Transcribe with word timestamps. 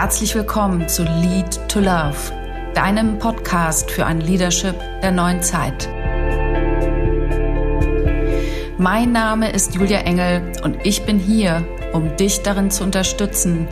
Herzlich 0.00 0.34
willkommen 0.34 0.88
zu 0.88 1.02
Lead 1.02 1.68
to 1.68 1.78
Love, 1.78 2.16
deinem 2.72 3.18
Podcast 3.18 3.90
für 3.90 4.06
ein 4.06 4.22
Leadership 4.22 4.74
der 5.02 5.10
neuen 5.12 5.42
Zeit. 5.42 5.90
Mein 8.78 9.12
Name 9.12 9.52
ist 9.52 9.74
Julia 9.74 9.98
Engel 9.98 10.52
und 10.64 10.78
ich 10.84 11.04
bin 11.04 11.18
hier, 11.18 11.62
um 11.92 12.16
dich 12.16 12.40
darin 12.40 12.70
zu 12.70 12.82
unterstützen, 12.82 13.68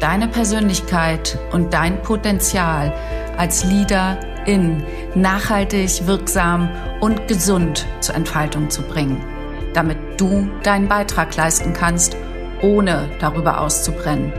deine 0.00 0.28
Persönlichkeit 0.28 1.38
und 1.50 1.72
dein 1.72 2.02
Potenzial 2.02 2.92
als 3.38 3.64
Leader 3.64 4.18
in 4.44 4.84
nachhaltig, 5.14 6.06
wirksam 6.06 6.68
und 7.00 7.26
gesund 7.26 7.86
zur 8.00 8.16
Entfaltung 8.16 8.68
zu 8.68 8.82
bringen, 8.82 9.24
damit 9.72 9.96
du 10.18 10.46
deinen 10.62 10.88
Beitrag 10.88 11.34
leisten 11.36 11.72
kannst, 11.72 12.18
ohne 12.60 13.08
darüber 13.18 13.62
auszubrennen 13.62 14.30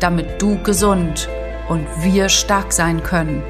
damit 0.00 0.40
du 0.40 0.62
gesund 0.62 1.28
und 1.68 1.86
wir 2.02 2.28
stark 2.28 2.72
sein 2.72 3.02
können, 3.02 3.42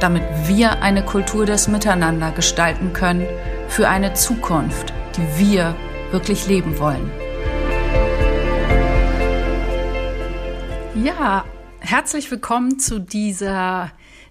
damit 0.00 0.22
wir 0.46 0.82
eine 0.82 1.04
Kultur 1.04 1.46
des 1.46 1.68
Miteinander 1.68 2.30
gestalten 2.32 2.92
können 2.92 3.26
für 3.68 3.88
eine 3.88 4.14
Zukunft, 4.14 4.92
die 5.16 5.38
wir 5.38 5.74
wirklich 6.10 6.46
leben 6.46 6.78
wollen. 6.78 7.10
Ja, 10.94 11.44
herzlich 11.80 12.30
willkommen 12.30 12.78
zu 12.78 12.98
dieser 12.98 13.90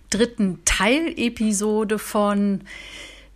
dritten 0.09 0.63
Teilepisode 0.65 1.99
von 1.99 2.61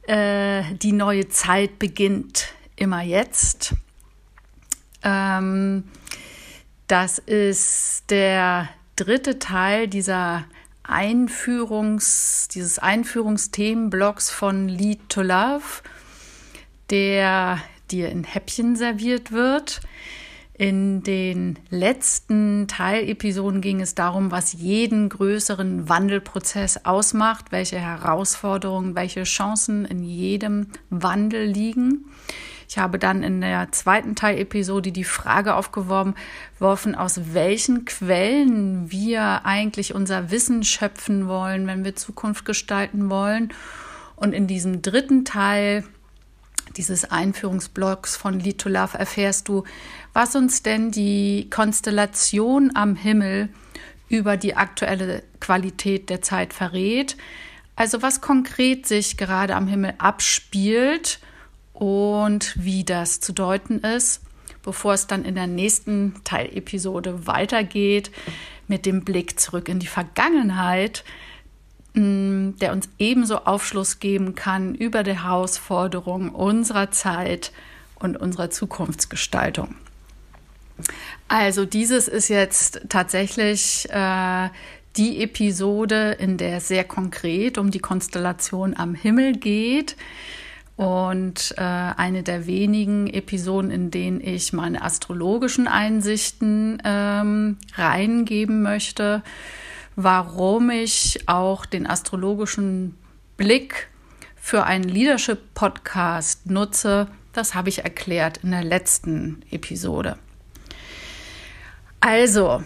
äh, 0.08 0.64
Die 0.82 0.92
neue 0.92 1.30
Zeit 1.30 1.80
beginnt 1.80 2.54
immer 2.76 3.02
jetzt. 3.02 3.76
Ähm, 5.04 5.86
das 6.94 7.18
ist 7.18 8.12
der 8.12 8.70
dritte 8.96 9.40
Teil 9.40 9.88
dieser 9.88 10.46
Einführungs, 10.84 12.50
dieses 12.54 12.78
Einführungsthemenblocks 12.78 14.30
von 14.30 14.70
Lead 14.70 15.10
to 15.10 15.24
Love, 15.24 15.82
der 16.92 17.58
dir 17.90 18.10
in 18.10 18.24
Häppchen 18.24 18.76
serviert 18.76 19.32
wird. 19.32 19.82
In 20.54 21.02
den 21.02 21.58
letzten 21.72 22.68
Teilepisoden 22.68 23.62
ging 23.62 23.82
es 23.82 23.96
darum, 23.96 24.30
was 24.30 24.54
jeden 24.54 25.10
größeren 25.10 25.90
Wandelprozess 25.90 26.86
ausmacht, 26.86 27.52
welche 27.52 27.80
Herausforderungen, 27.80 28.94
welche 28.94 29.24
Chancen 29.24 29.86
in 29.86 30.04
jedem 30.04 30.68
Wandel 30.92 31.44
liegen. 31.48 32.06
Ich 32.74 32.80
habe 32.80 32.98
dann 32.98 33.22
in 33.22 33.40
der 33.40 33.72
zweiten 33.72 34.16
Teilepisode 34.16 34.92
die 34.92 35.04
Frage 35.04 35.54
aufgeworfen, 35.54 36.96
aus 36.96 37.36
welchen 37.36 37.86
Quellen 37.86 38.90
wir 38.90 39.46
eigentlich 39.46 39.94
unser 39.94 40.32
Wissen 40.32 40.64
schöpfen 40.64 41.28
wollen, 41.28 41.68
wenn 41.68 41.86
wir 41.86 41.96
Zukunft 41.96 42.46
gestalten 42.46 43.12
wollen. 43.12 43.54
Und 44.16 44.34
in 44.34 44.48
diesem 44.48 44.82
dritten 44.82 45.24
Teil 45.24 45.84
dieses 46.76 47.12
Einführungsblocks 47.12 48.16
von 48.16 48.40
Lead 48.40 48.58
to 48.58 48.70
Love 48.70 48.98
erfährst 48.98 49.50
du, 49.50 49.66
was 50.14 50.36
uns 50.36 50.64
denn 50.64 50.90
die 50.90 51.52
Konstellation 51.52 52.72
am 52.74 52.96
Himmel 52.96 53.50
über 54.10 54.36
die 54.36 54.56
aktuelle 54.56 55.22
Qualität 55.40 56.10
der 56.10 56.24
Zeit 56.24 56.56
verrät. 56.56 57.18
Also 57.76 58.02
was 58.02 58.20
konkret 58.20 58.88
sich 58.88 59.16
gerade 59.16 59.56
am 59.56 59.68
Himmel 59.68 59.94
abspielt 60.00 61.20
und 61.74 62.54
wie 62.58 62.84
das 62.84 63.20
zu 63.20 63.34
deuten 63.34 63.80
ist, 63.80 64.22
bevor 64.64 64.94
es 64.94 65.08
dann 65.08 65.26
in 65.26 65.36
der 65.36 65.48
nächsten 65.48 66.24
Teilepisode 66.24 67.28
weitergeht 67.28 68.12
mit 68.68 68.86
dem 68.86 69.04
Blick 69.04 69.40
zurück 69.40 69.68
in 69.68 69.80
die 69.80 69.88
Vergangenheit, 69.88 71.04
mm, 71.94 72.52
der 72.62 72.72
uns 72.72 72.88
ebenso 73.00 73.40
Aufschluss 73.40 74.00
geben 74.00 74.36
kann 74.36 74.76
über 74.76 75.04
die 75.04 75.22
Herausforderungen 75.22 76.30
unserer 76.30 76.92
Zeit 76.92 77.52
und 77.96 78.16
unserer 78.16 78.50
Zukunftsgestaltung. 78.50 79.76
Also 81.28 81.66
dieses 81.66 82.08
ist 82.08 82.30
jetzt 82.30 82.82
tatsächlich 82.90 83.90
äh, 83.90 84.50
die 84.96 85.22
Episode, 85.22 86.18
in 86.20 86.38
der 86.38 86.58
es 86.58 86.68
sehr 86.68 86.84
konkret 86.84 87.58
um 87.58 87.72
die 87.72 87.80
Konstellation 87.80 88.76
am 88.78 88.96
Himmel 88.96 89.34
geht 89.34 89.96
und 90.76 91.54
äh, 91.58 91.62
eine 91.62 92.24
der 92.24 92.48
wenigen 92.48 93.08
Episoden, 93.08 93.70
in 93.70 93.92
denen 93.92 94.22
ich 94.22 94.54
meine 94.54 94.82
astrologischen 94.82 95.68
Einsichten 95.68 96.82
ähm, 96.84 97.58
reingeben 97.76 98.64
möchte, 98.64 99.22
warum 99.96 100.72
ich 100.72 101.28
auch 101.28 101.66
den 101.66 101.86
astrologischen 101.86 102.98
Blick 103.38 103.90
für 104.36 104.64
einen 104.64 104.84
Leadership-Podcast 104.86 106.50
nutze, 106.50 107.08
das 107.34 107.56
habe 107.56 107.70
ich 107.70 107.84
erklärt 107.84 108.40
in 108.44 108.52
der 108.52 108.64
letzten 108.64 109.42
Episode. 109.52 110.18
Also, 112.00 112.64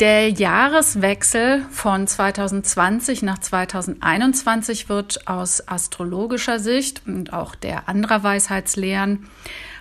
der 0.00 0.28
Jahreswechsel 0.30 1.64
von 1.70 2.06
2020 2.06 3.22
nach 3.22 3.38
2021 3.38 4.88
wird 4.88 5.28
aus 5.28 5.68
astrologischer 5.68 6.58
Sicht 6.58 7.02
und 7.06 7.32
auch 7.32 7.54
der 7.54 7.88
anderer 7.88 8.22
Weisheitslehren 8.22 9.28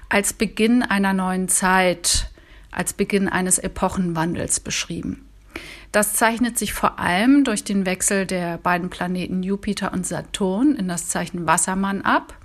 als 0.09 0.33
Beginn 0.33 0.83
einer 0.83 1.13
neuen 1.13 1.49
Zeit, 1.49 2.29
als 2.69 2.93
Beginn 2.93 3.27
eines 3.27 3.57
Epochenwandels 3.57 4.59
beschrieben. 4.59 5.27
Das 5.91 6.13
zeichnet 6.13 6.57
sich 6.57 6.73
vor 6.73 6.99
allem 6.99 7.43
durch 7.43 7.63
den 7.63 7.85
Wechsel 7.85 8.25
der 8.25 8.57
beiden 8.57 8.89
Planeten 8.89 9.41
Jupiter 9.41 9.93
und 9.93 10.05
Saturn 10.05 10.75
in 10.75 10.87
das 10.87 11.09
Zeichen 11.09 11.47
Wassermann 11.47 12.01
ab. 12.01 12.35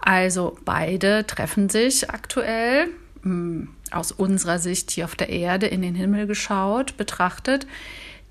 Also 0.00 0.56
beide 0.64 1.26
treffen 1.26 1.68
sich 1.68 2.10
aktuell 2.10 2.88
hm, 3.22 3.68
aus 3.92 4.12
unserer 4.12 4.58
Sicht 4.58 4.90
hier 4.90 5.04
auf 5.04 5.14
der 5.14 5.28
Erde 5.28 5.66
in 5.66 5.82
den 5.82 5.94
Himmel 5.94 6.26
geschaut, 6.26 6.96
betrachtet, 6.96 7.66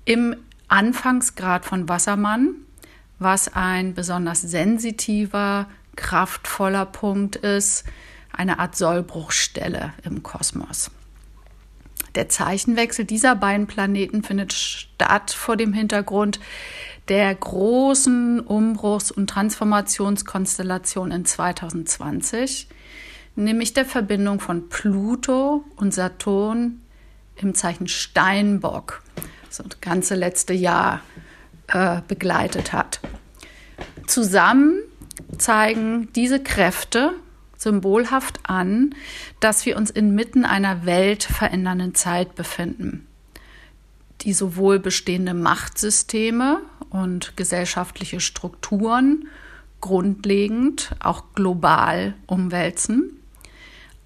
im 0.04 0.36
Anfangsgrad 0.68 1.64
von 1.64 1.88
Wassermann, 1.88 2.54
was 3.18 3.54
ein 3.54 3.94
besonders 3.94 4.42
sensitiver, 4.42 5.68
kraftvoller 5.96 6.86
Punkt 6.86 7.36
ist, 7.36 7.84
eine 8.32 8.58
Art 8.58 8.76
Sollbruchstelle 8.76 9.94
im 10.04 10.22
Kosmos. 10.22 10.90
Der 12.14 12.28
Zeichenwechsel 12.28 13.04
dieser 13.04 13.34
beiden 13.36 13.66
Planeten 13.66 14.22
findet 14.22 14.52
statt 14.52 15.30
vor 15.30 15.56
dem 15.56 15.72
Hintergrund 15.72 16.40
der 17.08 17.34
großen 17.34 18.40
Umbruchs- 18.40 19.10
und 19.10 19.28
Transformationskonstellation 19.28 21.10
in 21.10 21.24
2020, 21.24 22.68
nämlich 23.36 23.74
der 23.74 23.84
Verbindung 23.84 24.40
von 24.40 24.68
Pluto 24.68 25.64
und 25.76 25.94
Saturn 25.94 26.80
im 27.36 27.54
Zeichen 27.54 27.86
Steinbock, 27.86 29.02
das 29.46 29.58
das 29.58 29.80
ganze 29.80 30.14
letzte 30.14 30.54
Jahr 30.54 31.02
äh, 31.68 32.00
begleitet 32.08 32.72
hat. 32.72 33.00
Zusammen 34.06 34.78
zeigen 35.38 36.08
diese 36.14 36.42
Kräfte 36.42 37.12
symbolhaft 37.56 38.40
an, 38.44 38.94
dass 39.40 39.66
wir 39.66 39.76
uns 39.76 39.90
inmitten 39.90 40.44
einer 40.44 40.86
weltverändernden 40.86 41.94
Zeit 41.94 42.34
befinden, 42.34 43.06
die 44.22 44.32
sowohl 44.32 44.78
bestehende 44.78 45.34
Machtsysteme 45.34 46.60
und 46.90 47.36
gesellschaftliche 47.36 48.20
Strukturen 48.20 49.28
grundlegend, 49.80 50.94
auch 51.00 51.24
global 51.34 52.14
umwälzen, 52.26 53.16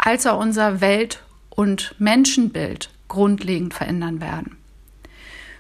als 0.03 0.27
auch 0.27 0.41
unser 0.41 0.81
Welt- 0.81 1.23
und 1.51 1.95
Menschenbild 1.99 2.91
grundlegend 3.09 3.75
verändern 3.75 4.21
werden. 4.21 4.57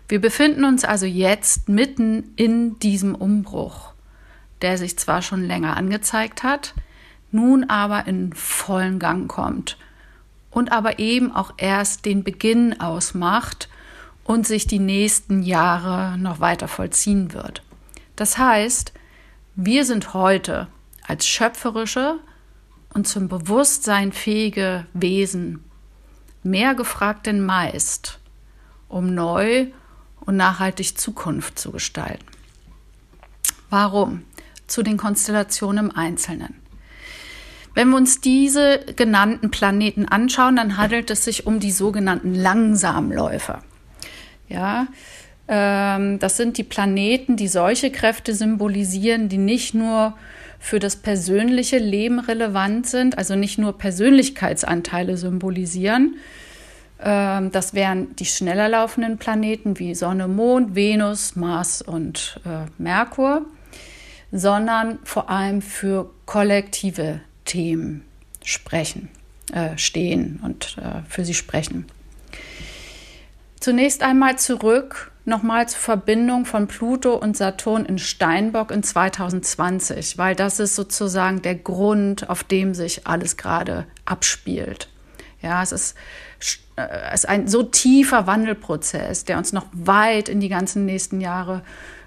Wir 0.08 0.20
befinden 0.20 0.64
uns 0.64 0.84
also 0.84 1.06
jetzt 1.06 1.68
mitten 1.68 2.32
in 2.36 2.78
diesem 2.78 3.14
Umbruch, 3.14 3.92
der 4.62 4.78
sich 4.78 4.98
zwar 4.98 5.22
schon 5.22 5.44
länger 5.44 5.76
angezeigt 5.76 6.42
hat, 6.42 6.74
nun 7.30 7.68
aber 7.68 8.06
in 8.06 8.32
vollen 8.32 8.98
Gang 8.98 9.28
kommt 9.28 9.76
und 10.50 10.72
aber 10.72 10.98
eben 10.98 11.32
auch 11.32 11.52
erst 11.58 12.06
den 12.06 12.24
Beginn 12.24 12.80
ausmacht 12.80 13.68
und 14.24 14.46
sich 14.46 14.66
die 14.66 14.78
nächsten 14.78 15.42
Jahre 15.42 16.18
noch 16.18 16.40
weiter 16.40 16.66
vollziehen 16.66 17.32
wird. 17.32 17.62
Das 18.16 18.38
heißt, 18.38 18.92
wir 19.54 19.84
sind 19.84 20.14
heute 20.14 20.66
als 21.06 21.26
schöpferische, 21.26 22.18
und 22.94 23.06
zum 23.06 23.28
Bewusstsein 23.28 24.12
fähige 24.12 24.86
Wesen 24.92 25.64
mehr 26.42 26.74
gefragt 26.74 27.26
denn 27.26 27.44
meist, 27.44 28.18
um 28.88 29.14
neu 29.14 29.66
und 30.20 30.36
nachhaltig 30.36 30.98
Zukunft 30.98 31.58
zu 31.58 31.70
gestalten. 31.70 32.24
Warum? 33.68 34.24
Zu 34.66 34.82
den 34.82 34.96
Konstellationen 34.96 35.86
im 35.86 35.96
Einzelnen. 35.96 36.56
Wenn 37.74 37.90
wir 37.90 37.96
uns 37.96 38.20
diese 38.20 38.80
genannten 38.96 39.50
Planeten 39.50 40.06
anschauen, 40.06 40.56
dann 40.56 40.76
handelt 40.76 41.10
es 41.10 41.24
sich 41.24 41.46
um 41.46 41.60
die 41.60 41.70
sogenannten 41.70 42.34
Langsamläufer. 42.34 43.62
Ja, 44.48 44.88
ähm, 45.46 46.18
das 46.18 46.36
sind 46.36 46.58
die 46.58 46.64
Planeten, 46.64 47.36
die 47.36 47.46
solche 47.46 47.92
Kräfte 47.92 48.34
symbolisieren, 48.34 49.28
die 49.28 49.38
nicht 49.38 49.74
nur 49.74 50.14
für 50.60 50.78
das 50.78 50.94
persönliche 50.96 51.78
Leben 51.78 52.20
relevant 52.20 52.86
sind, 52.86 53.18
also 53.18 53.34
nicht 53.34 53.58
nur 53.58 53.76
Persönlichkeitsanteile 53.76 55.16
symbolisieren. 55.16 56.16
Ähm, 57.02 57.50
das 57.50 57.72
wären 57.74 58.14
die 58.16 58.26
schneller 58.26 58.68
laufenden 58.68 59.16
Planeten 59.16 59.78
wie 59.78 59.94
Sonne, 59.94 60.28
Mond, 60.28 60.74
Venus, 60.76 61.34
Mars 61.34 61.80
und 61.80 62.40
äh, 62.44 62.70
Merkur, 62.80 63.46
sondern 64.30 64.98
vor 65.02 65.30
allem 65.30 65.62
für 65.62 66.10
kollektive 66.26 67.20
Themen 67.46 68.04
sprechen, 68.44 69.08
äh, 69.52 69.76
stehen 69.78 70.40
und 70.44 70.76
äh, 70.78 71.02
für 71.08 71.24
sie 71.24 71.34
sprechen. 71.34 71.86
Zunächst 73.60 74.02
einmal 74.02 74.38
zurück 74.38 75.12
nochmal 75.26 75.68
zur 75.68 75.80
Verbindung 75.80 76.46
von 76.46 76.66
Pluto 76.66 77.14
und 77.14 77.36
Saturn 77.36 77.84
in 77.84 77.98
Steinbock 77.98 78.70
in 78.70 78.82
2020, 78.82 80.16
weil 80.16 80.34
das 80.34 80.60
ist 80.60 80.74
sozusagen 80.74 81.42
der 81.42 81.56
Grund, 81.56 82.30
auf 82.30 82.42
dem 82.42 82.74
sich 82.74 83.06
alles 83.06 83.36
gerade 83.36 83.86
abspielt. 84.06 84.88
Ja, 85.42 85.62
es 85.62 85.72
ist, 85.72 85.94
äh, 86.76 86.86
es 87.12 87.24
ist 87.24 87.28
ein 87.28 87.48
so 87.48 87.62
tiefer 87.62 88.26
Wandelprozess, 88.26 89.26
der 89.26 89.36
uns 89.36 89.52
noch 89.52 89.66
weit 89.72 90.30
in 90.30 90.40
die 90.40 90.48
ganzen 90.48 90.86
nächsten 90.86 91.20
Jahre 91.20 91.62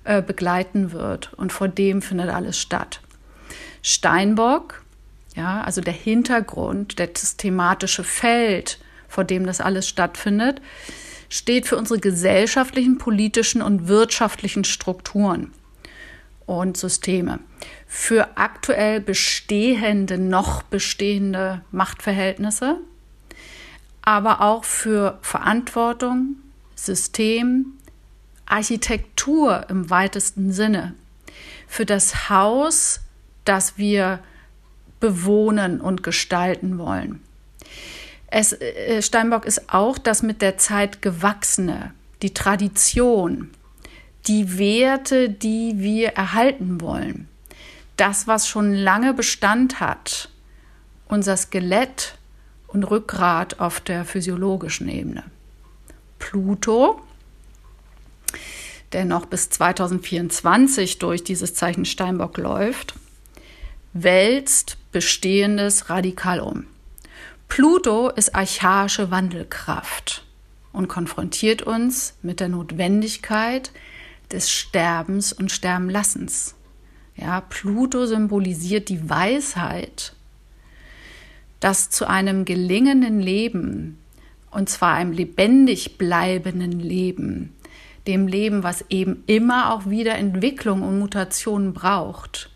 äh, 0.06 0.24
begleiten 0.24 0.92
wird. 0.92 1.34
Und 1.34 1.54
vor 1.54 1.68
dem 1.68 2.02
findet 2.02 2.30
alles 2.30 2.58
statt. 2.58 3.00
Steinbock, 3.84 4.84
ja, 5.36 5.62
also 5.62 5.82
der 5.82 5.94
Hintergrund, 5.94 7.00
das 7.00 7.38
thematische 7.38 8.04
Feld, 8.04 8.80
vor 9.08 9.24
dem 9.24 9.46
das 9.46 9.62
alles 9.62 9.88
stattfindet, 9.88 10.62
steht 11.34 11.66
für 11.66 11.78
unsere 11.78 12.00
gesellschaftlichen, 12.00 13.00
politischen 13.00 13.64
und 13.64 13.88
wirtschaftlichen 13.88 14.64
Strukturen 14.66 15.52
und 16.46 16.78
Systeme, 16.78 17.40
für 17.88 18.38
aktuell 18.38 19.02
bestehende, 19.02 20.20
noch 20.20 20.62
bestehende 20.62 21.64
Machtverhältnisse, 21.72 22.78
aber 24.04 24.42
auch 24.42 24.64
für 24.64 25.18
Verantwortung, 25.24 26.36
System, 26.76 27.80
Architektur 28.46 29.66
im 29.70 29.90
weitesten 29.90 30.52
Sinne, 30.52 30.94
für 31.68 31.88
das 31.88 32.30
Haus, 32.30 33.00
das 33.44 33.80
wir 33.80 34.20
bewohnen 35.00 35.82
und 35.82 36.04
gestalten 36.04 36.78
wollen. 36.78 37.22
Es, 38.36 38.52
äh, 38.52 39.00
Steinbock 39.04 39.46
ist 39.46 39.72
auch 39.72 40.00
das 40.00 40.24
mit 40.24 40.42
der 40.42 40.58
Zeit 40.58 41.04
gewachsene, 41.04 41.94
die 42.24 42.34
Tradition, 42.34 43.52
die 44.26 44.58
Werte, 44.58 45.30
die 45.30 45.76
wir 45.78 46.14
erhalten 46.14 46.82
wollen. 46.82 47.28
Das, 47.96 48.26
was 48.26 48.48
schon 48.48 48.74
lange 48.74 49.14
Bestand 49.14 49.80
hat, 49.80 50.30
unser 51.08 51.38
Skelett 51.38 52.16
und 52.66 52.86
Rückgrat 52.86 53.60
auf 53.60 53.80
der 53.80 54.04
physiologischen 54.04 54.90
Ebene. 54.90 55.26
Pluto, 56.18 57.00
der 58.94 59.06
noch 59.06 59.28
bis 59.28 59.52
2024 59.52 60.98
durch 60.98 61.24
dieses 61.24 61.54
Zeichen 61.54 61.86
Steinbock 61.86 62.40
läuft, 62.40 62.96
wälzt 63.94 64.78
Bestehendes 64.92 65.92
radikal 65.92 66.40
um. 66.40 66.66
Pluto 67.56 68.10
ist 68.10 68.34
archaische 68.34 69.12
Wandelkraft 69.12 70.26
und 70.72 70.88
konfrontiert 70.88 71.62
uns 71.62 72.16
mit 72.24 72.40
der 72.40 72.50
Notwendigkeit 72.50 73.70
des 74.32 74.50
Sterbens 74.50 75.34
und 75.34 75.52
Sterbenlassens. 75.52 76.56
Ja, 77.16 77.42
Pluto 77.42 78.08
symbolisiert 78.08 78.90
die 78.90 79.08
Weisheit, 79.08 80.16
dass 81.60 81.92
zu 81.92 82.10
einem 82.10 82.44
gelingenden 82.46 83.20
Leben, 83.20 84.00
und 84.50 84.68
zwar 84.68 84.96
einem 84.96 85.12
lebendig 85.12 86.00
bleibenden 86.00 86.80
Leben, 86.80 87.54
dem 88.08 88.28
Leben, 88.28 88.64
was 88.64 88.84
eben 88.90 89.24
immer 89.28 89.72
auch 89.72 89.88
wieder 89.88 90.16
Entwicklung 90.16 90.82
und 90.82 90.98
Mutationen 90.98 91.72
braucht, 91.74 92.50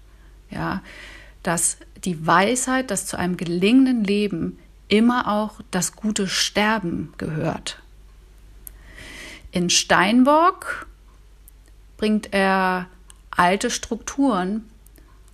ja, 0.50 0.82
dass 1.44 1.78
die 2.04 2.26
Weisheit, 2.26 2.90
dass 2.90 3.06
zu 3.06 3.16
einem 3.20 3.38
gelingenden 3.38 4.04
Leben 4.04 4.58
immer 4.88 5.28
auch 5.28 5.60
das 5.72 5.96
gute 5.96 6.28
Sterben 6.28 7.14
gehört. 7.18 7.82
In 9.52 9.70
Steinbock 9.70 10.88
bringt 11.98 12.34
er 12.34 12.88
alte 13.32 13.70
Strukturen 13.70 14.70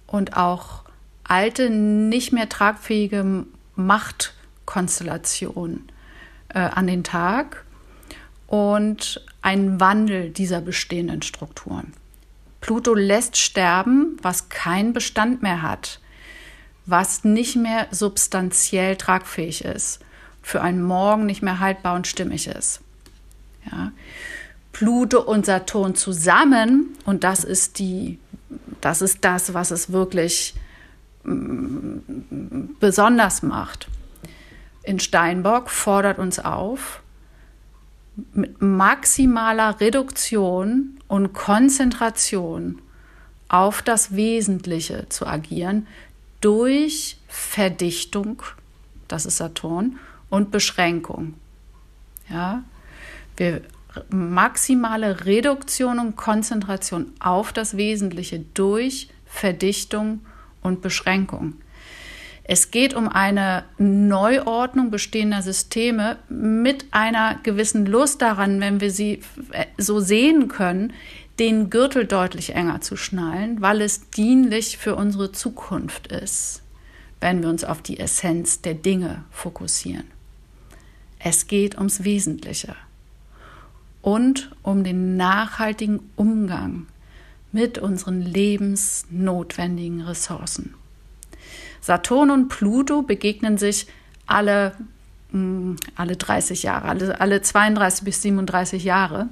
und 0.07 0.38
auch 0.38 0.83
alte, 1.23 1.69
nicht 1.69 2.31
mehr 2.31 2.50
tragfähige 2.50 3.45
Machtkonstellationen 3.75 5.88
äh, 6.50 6.59
an 6.59 6.88
den 6.88 7.03
Tag 7.03 7.65
und 8.47 9.23
einen 9.41 9.79
Wandel 9.79 10.29
dieser 10.29 10.61
bestehenden 10.61 11.21
Strukturen. 11.21 11.94
Pluto 12.61 12.94
lässt 12.94 13.38
sterben, 13.38 14.17
was 14.21 14.50
keinen 14.50 14.94
Bestand 14.94 15.41
mehr 15.41 15.61
hat 15.61 16.00
was 16.85 17.24
nicht 17.24 17.56
mehr 17.56 17.88
substanziell 17.91 18.95
tragfähig 18.95 19.63
ist, 19.63 20.00
für 20.41 20.62
einen 20.62 20.83
Morgen 20.83 21.25
nicht 21.25 21.41
mehr 21.41 21.59
haltbar 21.59 21.95
und 21.95 22.07
stimmig 22.07 22.47
ist. 22.47 22.81
Ja. 23.71 23.91
Pluto 24.74 25.21
und 25.21 25.45
Saturn 25.45 25.95
zusammen, 25.95 26.97
und 27.06 27.24
das 27.24 27.44
ist 27.44 27.80
die, 27.80 28.19
das 28.81 29.01
ist 29.01 29.24
das, 29.24 29.53
was 29.53 29.71
es 29.71 29.91
wirklich 29.91 30.56
mm, 31.24 32.00
besonders 32.80 33.44
macht. 33.44 33.88
In 34.81 35.00
Steinbock 35.00 35.69
fordert 35.69 36.18
uns 36.18 36.39
auf, 36.39 37.01
mit 38.33 38.62
maximaler 38.62 39.79
Reduktion 39.79 41.00
und 41.07 41.33
Konzentration 41.33 42.81
auf 43.47 43.81
das 43.81 44.15
Wesentliche 44.15 45.07
zu 45.09 45.25
agieren, 45.25 45.88
durch 46.44 47.18
Verdichtung, 47.28 48.44
das 49.07 49.25
ist 49.25 49.38
Saturn, 49.38 49.98
und 50.30 50.51
Beschränkung. 50.51 51.36
Ja, 52.30 52.63
wir 53.38 53.62
maximale 54.10 55.25
Reduktion 55.25 56.00
und 56.00 56.15
Konzentration 56.15 57.13
auf 57.20 57.53
das 57.53 57.77
Wesentliche 57.77 58.39
durch 58.53 59.10
Verdichtung 59.25 60.22
und 60.62 60.82
Beschränkung. 60.82 61.53
Es 62.46 62.72
geht 62.72 62.94
um 62.94 63.08
eine 63.08 63.63
Neuordnung 63.77 64.91
bestehender 64.91 65.41
Systeme 65.41 66.17
mit 66.27 66.86
einer 66.91 67.39
gewissen 67.44 67.86
Lust 67.86 68.22
daran, 68.22 68.60
wenn 68.60 68.82
wir 68.82 68.91
sie 68.91 69.22
so 69.77 70.01
sehen 70.01 70.50
können, 70.50 70.91
den 71.40 71.70
Gürtel 71.70 72.06
deutlich 72.06 72.54
enger 72.54 72.82
zu 72.82 72.96
schnallen, 72.96 73.62
weil 73.62 73.82
es 73.82 74.10
dienlich 74.12 74.78
für 74.78 74.96
unsere 74.96 75.32
Zukunft 75.32 76.08
ist, 76.08 76.62
wenn 77.20 77.42
wir 77.42 77.50
uns 77.50 77.63
auf 77.63 77.82
die 77.82 78.00
Essenz 78.00 78.62
der 78.62 78.75
Dinge 78.75 79.24
fokussieren. 79.32 80.06
Es 81.20 81.48
geht 81.48 81.75
ums 81.78 82.04
Wesentliche 82.04 82.75
und 84.02 84.52
um 84.62 84.84
den 84.84 85.18
nachhaltigen 85.18 86.02
Umgang 86.16 86.88
mit 87.52 87.78
unseren 87.78 88.22
lebensnotwendigen 88.22 90.02
Ressourcen. 90.02 90.75
Saturn 91.82 92.30
und 92.30 92.50
Pluto 92.50 93.02
begegnen 93.02 93.58
sich 93.58 93.88
alle, 94.25 94.74
mm, 95.32 95.75
alle 95.96 96.16
30 96.16 96.63
Jahre, 96.63 96.90
alle, 96.90 97.20
alle 97.22 97.42
32 97.42 98.04
bis 98.04 98.22
37 98.22 98.84
Jahre 98.84 99.28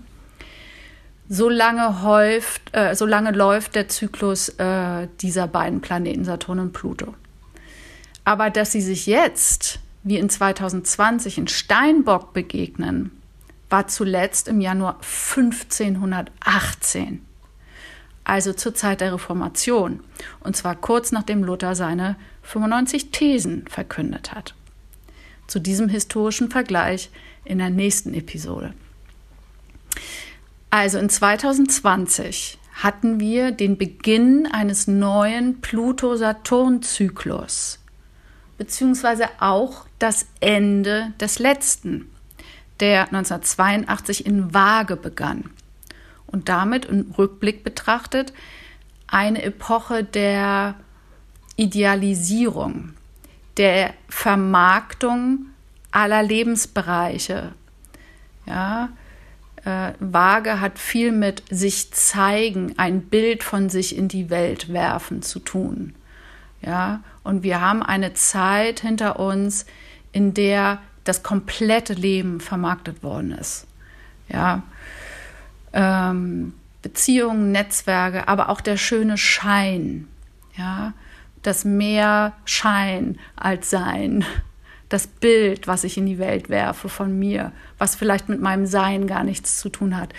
so 1.33 1.47
lange, 1.47 2.03
häuft, 2.03 2.61
äh, 2.73 2.93
so 2.93 3.05
lange 3.05 3.31
läuft 3.31 3.75
der 3.75 3.87
Zyklus 3.87 4.49
äh, 4.49 5.07
dieser 5.21 5.47
beiden 5.47 5.79
Planeten, 5.79 6.25
Saturn 6.25 6.59
und 6.59 6.73
Pluto. 6.73 7.15
Aber 8.25 8.49
dass 8.49 8.73
sie 8.73 8.81
sich 8.81 9.07
jetzt, 9.07 9.79
wie 10.03 10.17
in 10.17 10.29
2020, 10.29 11.37
in 11.37 11.47
Steinbock 11.47 12.33
begegnen, 12.33 13.11
war 13.69 13.87
zuletzt 13.87 14.49
im 14.49 14.59
Januar 14.59 14.95
1518, 14.95 17.25
also 18.25 18.51
zur 18.51 18.75
Zeit 18.75 18.99
der 18.99 19.13
Reformation, 19.13 20.01
und 20.41 20.57
zwar 20.57 20.75
kurz 20.75 21.13
nachdem 21.13 21.45
Luther 21.45 21.75
seine 21.75 22.17
95 22.43 23.11
Thesen 23.11 23.65
verkündet 23.69 24.33
hat. 24.33 24.53
Zu 25.47 25.59
diesem 25.59 25.87
historischen 25.87 26.51
Vergleich 26.51 27.09
in 27.45 27.59
der 27.59 27.69
nächsten 27.69 28.13
Episode. 28.13 28.73
Also 30.71 30.97
in 30.97 31.09
2020 31.09 32.57
hatten 32.73 33.19
wir 33.19 33.51
den 33.51 33.77
Beginn 33.77 34.47
eines 34.51 34.87
neuen 34.87 35.61
Pluto-Saturn-Zyklus, 35.61 37.77
beziehungsweise 38.57 39.25
auch 39.39 39.85
das 39.99 40.25
Ende 40.39 41.13
des 41.19 41.37
letzten. 41.37 42.07
der 42.81 43.13
1982 43.13 44.25
in 44.25 44.53
Waage 44.53 44.97
begann 44.97 45.45
und 46.27 46.49
damit 46.49 46.85
im 46.85 47.13
Rückblick 47.17 47.63
betrachtet 47.63 48.33
eine 49.07 49.43
Epoche 49.43 50.03
der 50.03 50.75
Idealisierung, 51.57 52.93
der 53.57 53.93
Vermarktung 54.09 55.45
aller 55.91 56.23
Lebensbereiche. 56.23 57.51
Ja, 58.47 58.89
äh, 59.65 59.93
Waage 59.99 60.59
hat 60.59 60.79
viel 60.79 61.11
mit 61.11 61.43
sich 61.49 61.91
zeigen, 61.91 62.73
ein 62.77 63.01
Bild 63.01 63.43
von 63.43 63.69
sich 63.69 63.95
in 63.97 64.07
die 64.07 64.29
Welt 64.29 64.73
werfen 64.73 65.21
zu 65.21 65.39
tun. 65.39 65.95
Ja, 66.61 67.01
und 67.23 67.43
wir 67.43 67.61
haben 67.61 67.81
eine 67.81 68.13
Zeit 68.13 68.81
hinter 68.81 69.19
uns, 69.19 69.65
in 70.11 70.33
der 70.33 70.79
das 71.03 71.23
komplette 71.23 71.93
Leben 71.93 72.39
vermarktet 72.39 73.01
worden 73.03 73.31
ist. 73.31 73.65
Ja, 74.29 74.63
ähm, 75.73 76.53
Beziehungen, 76.81 77.51
Netzwerke, 77.51 78.27
aber 78.27 78.49
auch 78.49 78.61
der 78.61 78.77
schöne 78.77 79.17
Schein. 79.17 80.07
Ja, 80.57 80.93
das 81.41 81.65
mehr 81.65 82.33
Schein 82.45 83.17
als 83.35 83.69
Sein. 83.69 84.25
Das 84.91 85.07
Bild, 85.07 85.67
was 85.67 85.85
ich 85.85 85.97
in 85.97 86.05
die 86.05 86.19
Welt 86.19 86.49
werfe 86.49 86.89
von 86.89 87.17
mir, 87.17 87.53
was 87.77 87.95
vielleicht 87.95 88.27
mit 88.27 88.41
meinem 88.41 88.65
Sein 88.65 89.07
gar 89.07 89.23
nichts 89.23 89.57
zu 89.57 89.69
tun 89.69 89.95
hat, 89.95 90.09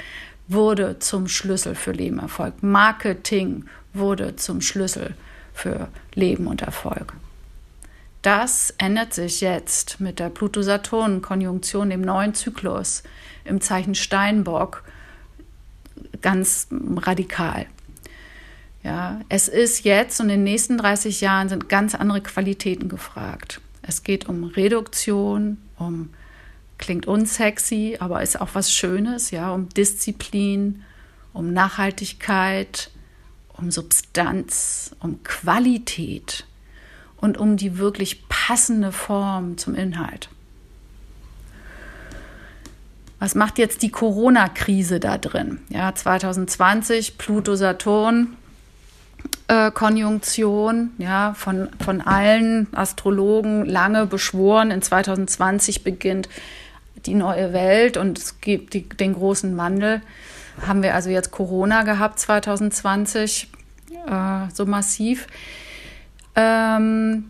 wurde 0.48 0.98
zum 0.98 1.28
Schlüssel 1.28 1.74
für 1.74 1.92
Leben, 1.92 2.18
Erfolg. 2.18 2.62
Marketing 2.62 3.66
wurde 3.92 4.34
zum 4.36 4.62
Schlüssel 4.62 5.14
für 5.52 5.88
Leben 6.14 6.46
und 6.46 6.62
Erfolg. 6.62 7.12
Das 8.22 8.72
ändert 8.78 9.12
sich 9.12 9.42
jetzt 9.42 10.00
mit 10.00 10.18
der 10.18 10.30
Pluto-Saturn-Konjunktion, 10.30 11.90
dem 11.90 12.00
neuen 12.00 12.32
Zyklus 12.32 13.02
im 13.44 13.60
Zeichen 13.60 13.94
Steinbock, 13.94 14.84
ganz 16.22 16.68
radikal. 16.96 17.66
Ja, 18.82 19.20
es 19.28 19.48
ist 19.48 19.84
jetzt 19.84 20.18
und 20.18 20.30
in 20.30 20.36
den 20.36 20.44
nächsten 20.44 20.78
30 20.78 21.20
Jahren 21.20 21.50
sind 21.50 21.68
ganz 21.68 21.94
andere 21.94 22.22
Qualitäten 22.22 22.88
gefragt. 22.88 23.60
Es 23.82 24.02
geht 24.02 24.28
um 24.28 24.44
Reduktion, 24.44 25.58
um 25.76 26.10
klingt 26.78 27.06
unsexy, 27.06 27.96
aber 28.00 28.22
ist 28.22 28.40
auch 28.40 28.50
was 28.54 28.72
Schönes, 28.72 29.30
ja, 29.30 29.52
um 29.52 29.68
Disziplin, 29.68 30.82
um 31.32 31.52
Nachhaltigkeit, 31.52 32.90
um 33.54 33.70
Substanz, 33.70 34.94
um 35.00 35.22
Qualität 35.22 36.46
und 37.16 37.38
um 37.38 37.56
die 37.56 37.78
wirklich 37.78 38.28
passende 38.28 38.92
Form 38.92 39.56
zum 39.58 39.74
Inhalt. 39.74 40.28
Was 43.20 43.36
macht 43.36 43.58
jetzt 43.58 43.82
die 43.82 43.92
Corona-Krise 43.92 44.98
da 44.98 45.16
drin? 45.16 45.60
Ja, 45.68 45.94
2020 45.94 47.18
Pluto-Saturn, 47.18 48.36
äh, 49.48 49.70
Konjunktion, 49.70 50.92
ja, 50.98 51.34
von, 51.34 51.68
von 51.84 52.00
allen 52.00 52.66
Astrologen 52.72 53.66
lange 53.66 54.06
beschworen. 54.06 54.70
In 54.70 54.82
2020 54.82 55.84
beginnt 55.84 56.28
die 57.06 57.14
neue 57.14 57.52
Welt 57.52 57.96
und 57.96 58.18
es 58.18 58.40
gibt 58.40 58.74
die, 58.74 58.88
den 58.88 59.14
großen 59.14 59.56
Wandel. 59.56 60.00
Haben 60.66 60.82
wir 60.82 60.94
also 60.94 61.10
jetzt 61.10 61.30
Corona 61.30 61.82
gehabt 61.82 62.18
2020, 62.18 63.48
äh, 64.06 64.50
so 64.52 64.66
massiv. 64.66 65.26
Ähm, 66.34 67.24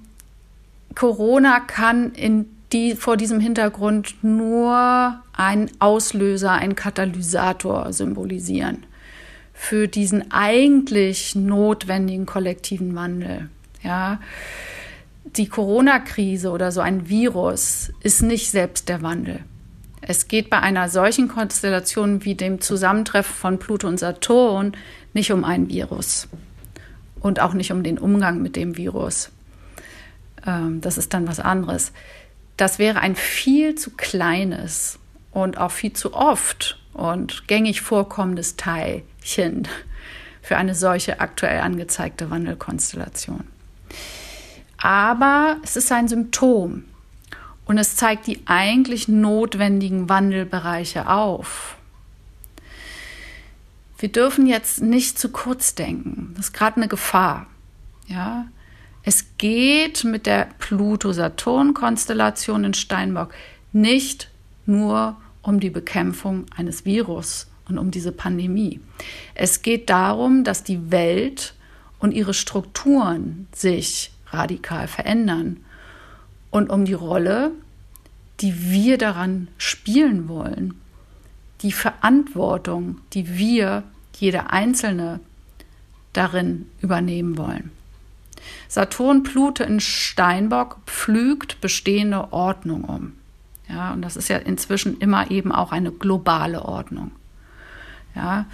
Corona 0.95 1.61
kann 1.61 2.13
in 2.13 2.47
die 2.73 2.95
vor 2.95 3.17
diesem 3.17 3.41
Hintergrund 3.41 4.23
nur 4.23 5.21
ein 5.37 5.71
Auslöser, 5.79 6.53
ein 6.53 6.75
Katalysator 6.75 7.93
symbolisieren 7.93 8.87
für 9.63 9.87
diesen 9.87 10.33
eigentlich 10.33 11.37
notwendigen 11.37 12.27
kollektiven 12.27 12.97
Wandel. 12.97 13.49
Ja, 13.85 14.21
die 15.25 15.49
Corona-Krise 15.49 16.51
oder 16.51 16.73
so 16.73 16.81
ein 16.81 17.09
Virus 17.09 17.93
ist 18.03 18.23
nicht 18.23 18.51
selbst 18.51 18.89
der 18.89 19.03
Wandel. 19.03 19.39
Es 20.01 20.27
geht 20.27 20.51
bei 20.51 20.59
einer 20.59 20.89
solchen 20.89 21.29
Konstellation 21.29 22.25
wie 22.25 22.35
dem 22.35 22.61
Zusammentreffen 22.61 23.35
von 23.37 23.59
Pluto 23.61 23.87
und 23.87 24.01
Saturn 24.01 24.73
nicht 25.15 25.31
um 25.31 25.45
ein 25.45 25.69
Virus 25.69 26.27
und 27.21 27.39
auch 27.39 27.55
nicht 27.55 27.71
um 27.71 27.85
den 27.85 27.99
Umgang 27.99 28.43
mit 28.43 28.57
dem 28.57 28.77
Virus. 28.77 29.31
Ähm, 30.45 30.81
das 30.81 30.99
ist 30.99 31.15
dann 31.15 31.29
was 31.29 31.39
anderes. 31.39 31.93
Das 32.57 32.81
wäre 32.81 32.99
ein 32.99 33.15
viel 33.15 33.77
zu 33.77 33.91
kleines 33.91 34.99
und 35.31 35.57
auch 35.57 35.71
viel 35.71 35.93
zu 35.93 36.15
oft 36.15 36.82
und 36.93 37.49
gängig 37.49 37.81
vorkommendes 37.81 38.57
Teilchen 38.57 39.67
für 40.43 40.57
eine 40.57 40.75
solche 40.75 41.21
aktuell 41.21 41.61
angezeigte 41.61 42.31
Wandelkonstellation. 42.31 43.45
Aber 44.77 45.57
es 45.63 45.77
ist 45.77 45.93
ein 45.93 46.09
Symptom 46.09 46.85
und 47.65 47.79
es 47.79 47.97
zeigt 47.97 48.27
die 48.27 48.41
eigentlich 48.47 49.09
notwendigen 49.09 50.09
Wandelbereiche 50.09 51.09
auf. 51.09 51.77
Wir 53.99 54.11
dürfen 54.11 54.49
jetzt 54.49 54.83
nicht 54.83 55.17
zu 55.17 55.29
kurz 55.29 55.77
denken. 55.77 56.33
Das 56.37 56.47
ist 56.47 56.53
gerade 56.53 56.75
eine 56.77 56.89
Gefahr. 56.89 57.47
Ja, 58.09 58.47
es 59.05 59.37
geht 59.39 60.03
mit 60.03 60.27
der 60.27 60.49
Pluto-Saturn-Konstellation 60.59 62.65
in 62.65 62.75
Steinbock 62.75 63.33
nicht 63.73 64.29
nur 64.67 65.17
um 65.43 65.61
die 65.61 65.71
Bekämpfung 65.71 66.47
eines 66.57 66.85
Virus 66.85 67.49
und 67.69 67.79
um 67.79 67.91
diese 67.91 68.13
Pandemie. 68.13 68.81
Es 69.35 69.63
geht 69.63 69.91
darum, 69.91 70.45
dass 70.45 70.65
die 70.65 70.91
Welt 70.91 71.55
und 71.99 72.13
ihre 72.13 72.35
Strukturen 72.35 73.49
sich 73.53 74.13
radikal 74.31 74.89
verändern 74.89 75.59
und 76.51 76.71
um 76.71 76.85
die 76.85 76.93
Rolle, 76.93 77.53
die 78.41 78.71
wir 78.71 78.99
daran 78.99 79.49
spielen 79.59 80.29
wollen, 80.29 80.75
die 81.63 81.73
Verantwortung, 81.73 83.01
die 83.13 83.37
wir 83.39 83.85
jeder 84.19 84.53
Einzelne 84.53 85.21
darin 86.13 86.67
übernehmen 86.81 87.39
wollen. 87.39 87.71
Saturn 88.69 89.23
Pluto 89.23 89.63
in 89.63 89.81
Steinbock 89.81 90.79
pflügt 90.87 91.61
bestehende 91.61 92.33
Ordnung 92.33 92.85
um. 92.85 93.13
Ja, 93.73 93.93
und 93.93 94.03
das 94.03 94.17
ist 94.17 94.29
ja 94.29 94.37
inzwischen 94.37 94.99
immer 94.99 95.31
eben 95.31 95.51
auch 95.51 95.73
eine 95.73 95.91
globale 95.91 96.65
Ordnung. 96.65 97.13
Ja, 98.15 98.45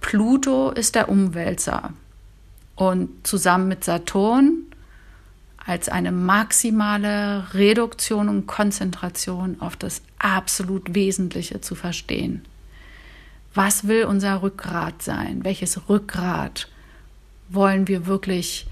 Pluto 0.00 0.70
ist 0.70 0.94
der 0.94 1.08
Umwälzer 1.08 1.92
und 2.74 3.26
zusammen 3.26 3.68
mit 3.68 3.84
Saturn 3.84 4.64
als 5.64 5.88
eine 5.88 6.12
maximale 6.12 7.54
Reduktion 7.54 8.28
und 8.28 8.46
Konzentration 8.46 9.60
auf 9.60 9.76
das 9.76 10.02
absolut 10.18 10.94
Wesentliche 10.94 11.60
zu 11.60 11.74
verstehen. 11.74 12.44
Was 13.54 13.86
will 13.86 14.04
unser 14.04 14.42
Rückgrat 14.42 15.02
sein? 15.02 15.44
Welches 15.44 15.88
Rückgrat 15.88 16.68
wollen 17.48 17.88
wir 17.88 18.06
wirklich 18.06 18.66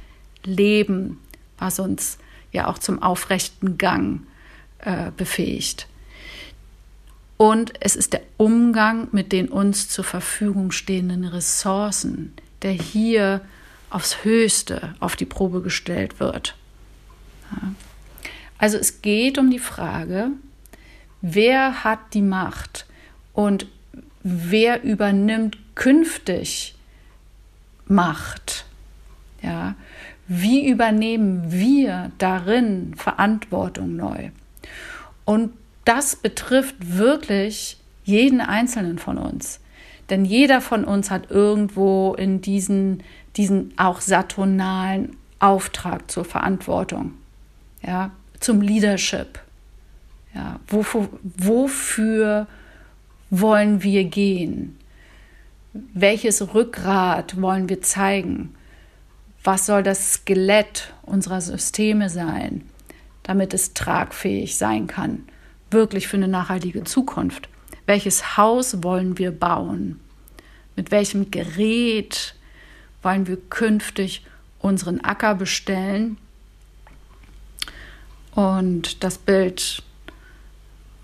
leben, 0.44 1.18
was 1.58 1.78
uns 1.78 2.18
ja 2.52 2.68
auch 2.68 2.78
zum 2.78 3.02
aufrechten 3.02 3.76
Gang 3.76 4.20
äh, 4.78 5.10
befähigt? 5.16 5.88
Und 7.36 7.72
es 7.80 7.94
ist 7.94 8.12
der 8.12 8.22
Umgang 8.36 9.08
mit 9.12 9.32
den 9.32 9.48
uns 9.48 9.88
zur 9.88 10.04
Verfügung 10.04 10.72
stehenden 10.72 11.24
Ressourcen, 11.24 12.34
der 12.62 12.72
hier 12.72 13.40
aufs 13.90 14.24
Höchste 14.24 14.94
auf 14.98 15.14
die 15.14 15.24
Probe 15.24 15.62
gestellt 15.62 16.20
wird. 16.20 16.56
Also 18.58 18.76
es 18.76 19.02
geht 19.02 19.38
um 19.38 19.50
die 19.50 19.60
Frage, 19.60 20.30
wer 21.22 21.84
hat 21.84 22.12
die 22.12 22.22
Macht 22.22 22.86
und 23.32 23.66
wer 24.22 24.82
übernimmt 24.82 25.56
künftig 25.76 26.74
Macht? 27.86 28.66
Ja, 29.42 29.76
wie 30.26 30.68
übernehmen 30.68 31.52
wir 31.52 32.10
darin 32.18 32.94
Verantwortung 32.96 33.94
neu? 33.94 34.30
Und 35.28 35.52
das 35.84 36.16
betrifft 36.16 36.76
wirklich 36.80 37.76
jeden 38.02 38.40
Einzelnen 38.40 38.98
von 38.98 39.18
uns. 39.18 39.60
Denn 40.08 40.24
jeder 40.24 40.62
von 40.62 40.84
uns 40.84 41.10
hat 41.10 41.30
irgendwo 41.30 42.14
in 42.14 42.40
diesen, 42.40 43.02
diesen 43.36 43.74
auch 43.76 44.00
saturnalen 44.00 45.18
Auftrag 45.38 46.10
zur 46.10 46.24
Verantwortung, 46.24 47.12
ja, 47.82 48.10
zum 48.40 48.62
Leadership. 48.62 49.40
Ja, 50.34 50.60
wofür, 50.66 51.10
wofür 51.22 52.46
wollen 53.28 53.82
wir 53.82 54.04
gehen? 54.04 54.78
Welches 55.74 56.54
Rückgrat 56.54 57.38
wollen 57.38 57.68
wir 57.68 57.82
zeigen? 57.82 58.54
Was 59.44 59.66
soll 59.66 59.82
das 59.82 60.10
Skelett 60.14 60.94
unserer 61.02 61.42
Systeme 61.42 62.08
sein, 62.08 62.62
damit 63.28 63.54
es 63.54 63.74
tragfähig 63.74 64.56
sein 64.56 64.88
kann? 64.88 65.22
wirklich 65.70 66.08
für 66.08 66.16
eine 66.16 66.28
nachhaltige 66.28 66.84
Zukunft? 66.84 67.48
Welches 67.86 68.36
Haus 68.36 68.82
wollen 68.82 69.18
wir 69.18 69.32
bauen? 69.32 70.00
Mit 70.76 70.90
welchem 70.90 71.30
Gerät 71.30 72.34
wollen 73.02 73.26
wir 73.26 73.36
künftig 73.36 74.24
unseren 74.58 75.00
Acker 75.00 75.34
bestellen? 75.34 76.16
Und 78.34 79.02
das 79.02 79.18
Bild 79.18 79.82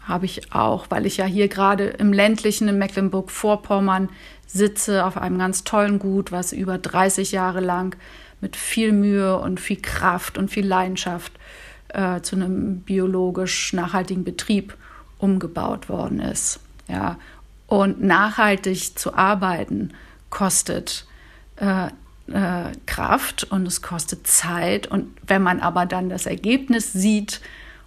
habe 0.03 0.27
ich 0.27 0.53
auch, 0.53 0.87
weil 0.91 1.07
ich 1.07 1.17
ja 1.17 1.25
hier 1.25 1.49
gerade 1.49 1.87
im 1.87 2.13
ländlichen 2.13 2.69
in 2.69 2.79
Mecklenburg-Vorpommern 2.79 4.11
sitze 4.47 5.05
auf 5.07 5.17
einem 5.17 5.39
ganz 5.39 5.65
tollen 5.65 5.99
Gut, 5.99 6.31
was 6.31 6.53
über 6.53 6.77
30 6.79 7.33
Jahre 7.33 7.61
lang 7.61 7.97
mit 8.41 8.57
viel 8.57 8.93
Mühe 8.93 9.39
und 9.39 9.59
viel 9.59 9.81
Kraft 9.81 10.37
und 10.37 10.51
viel 10.51 10.67
Leidenschaft 10.67 11.33
äh, 11.95 12.21
zu 12.23 12.37
einem 12.37 12.81
biologisch 12.81 13.73
nachhaltigen 13.73 14.25
Betrieb 14.25 14.77
umgebaut 15.19 15.89
worden 15.89 16.21
ist. 16.21 16.61
Ja. 16.89 17.19
Und 17.67 18.03
nachhaltig 18.03 18.99
zu 18.99 19.15
arbeiten 19.15 19.93
kostet 20.29 21.07
äh, 21.57 21.87
äh, 21.87 22.73
Kraft 22.87 23.45
und 23.45 23.67
es 23.67 23.81
kostet 23.81 24.27
Zeit. 24.27 24.87
Und 24.87 25.17
wenn 25.27 25.43
man 25.43 25.61
aber 25.61 25.87
dann 25.87 26.09
das 26.09 26.27
Ergebnis 26.27 26.93
sieht 26.93 27.41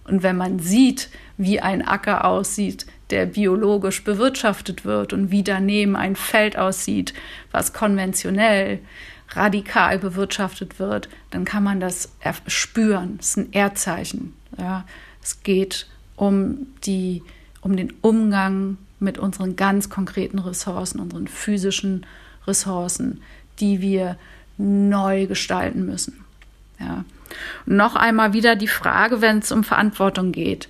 und 0.04 0.22
wenn 0.22 0.36
man 0.36 0.58
sieht, 0.58 1.10
wie 1.36 1.60
ein 1.60 1.86
Acker 1.86 2.24
aussieht, 2.24 2.86
der 3.10 3.26
biologisch 3.26 4.04
bewirtschaftet 4.04 4.84
wird 4.84 5.12
und 5.12 5.30
wie 5.30 5.42
daneben 5.42 5.96
ein 5.96 6.16
Feld 6.16 6.56
aussieht, 6.58 7.14
was 7.50 7.72
konventionell 7.72 8.80
radikal 9.30 9.98
bewirtschaftet 9.98 10.78
wird, 10.78 11.08
dann 11.30 11.44
kann 11.44 11.62
man 11.62 11.80
das 11.80 12.12
spüren. 12.46 13.18
Es 13.20 13.30
ist 13.30 13.36
ein 13.36 13.52
Erdzeichen. 13.52 14.34
Ja. 14.56 14.84
Es 15.22 15.42
geht 15.42 15.86
um, 16.16 16.66
die, 16.84 17.22
um 17.60 17.76
den 17.76 17.92
Umgang 18.00 18.78
mit 19.00 19.18
unseren 19.18 19.56
ganz 19.56 19.90
konkreten 19.90 20.38
Ressourcen, 20.38 21.00
unseren 21.00 21.28
physischen 21.28 22.06
Ressourcen, 22.46 23.22
die 23.60 23.80
wir 23.80 24.16
neu 24.56 25.26
gestalten 25.26 25.86
müssen. 25.86 26.24
Ja. 26.80 27.04
Noch 27.66 27.94
einmal 27.96 28.32
wieder 28.32 28.56
die 28.56 28.68
Frage, 28.68 29.20
wenn 29.20 29.38
es 29.38 29.52
um 29.52 29.64
Verantwortung 29.64 30.32
geht. 30.32 30.68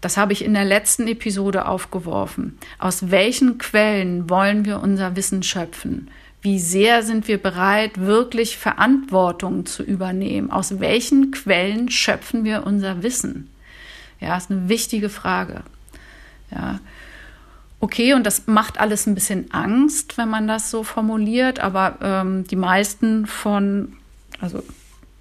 Das 0.00 0.16
habe 0.16 0.32
ich 0.32 0.44
in 0.44 0.54
der 0.54 0.64
letzten 0.64 1.06
Episode 1.06 1.66
aufgeworfen. 1.66 2.58
Aus 2.78 3.10
welchen 3.10 3.58
Quellen 3.58 4.30
wollen 4.30 4.64
wir 4.64 4.80
unser 4.80 5.14
Wissen 5.14 5.42
schöpfen? 5.42 6.08
Wie 6.42 6.58
sehr 6.58 7.02
sind 7.02 7.28
wir 7.28 7.38
bereit, 7.38 8.00
wirklich 8.00 8.56
Verantwortung 8.56 9.66
zu 9.66 9.82
übernehmen? 9.82 10.50
Aus 10.50 10.80
welchen 10.80 11.32
Quellen 11.32 11.90
schöpfen 11.90 12.44
wir 12.44 12.66
unser 12.66 13.02
Wissen? 13.02 13.50
Ja, 14.20 14.36
ist 14.36 14.50
eine 14.50 14.68
wichtige 14.68 15.10
Frage. 15.10 15.62
Ja. 16.50 16.80
Okay, 17.78 18.14
und 18.14 18.24
das 18.24 18.46
macht 18.46 18.78
alles 18.78 19.06
ein 19.06 19.14
bisschen 19.14 19.50
Angst, 19.52 20.18
wenn 20.18 20.28
man 20.28 20.46
das 20.46 20.70
so 20.70 20.82
formuliert, 20.82 21.60
aber 21.60 21.96
ähm, 22.02 22.46
die 22.46 22.56
meisten 22.56 23.26
von, 23.26 23.96
also 24.40 24.62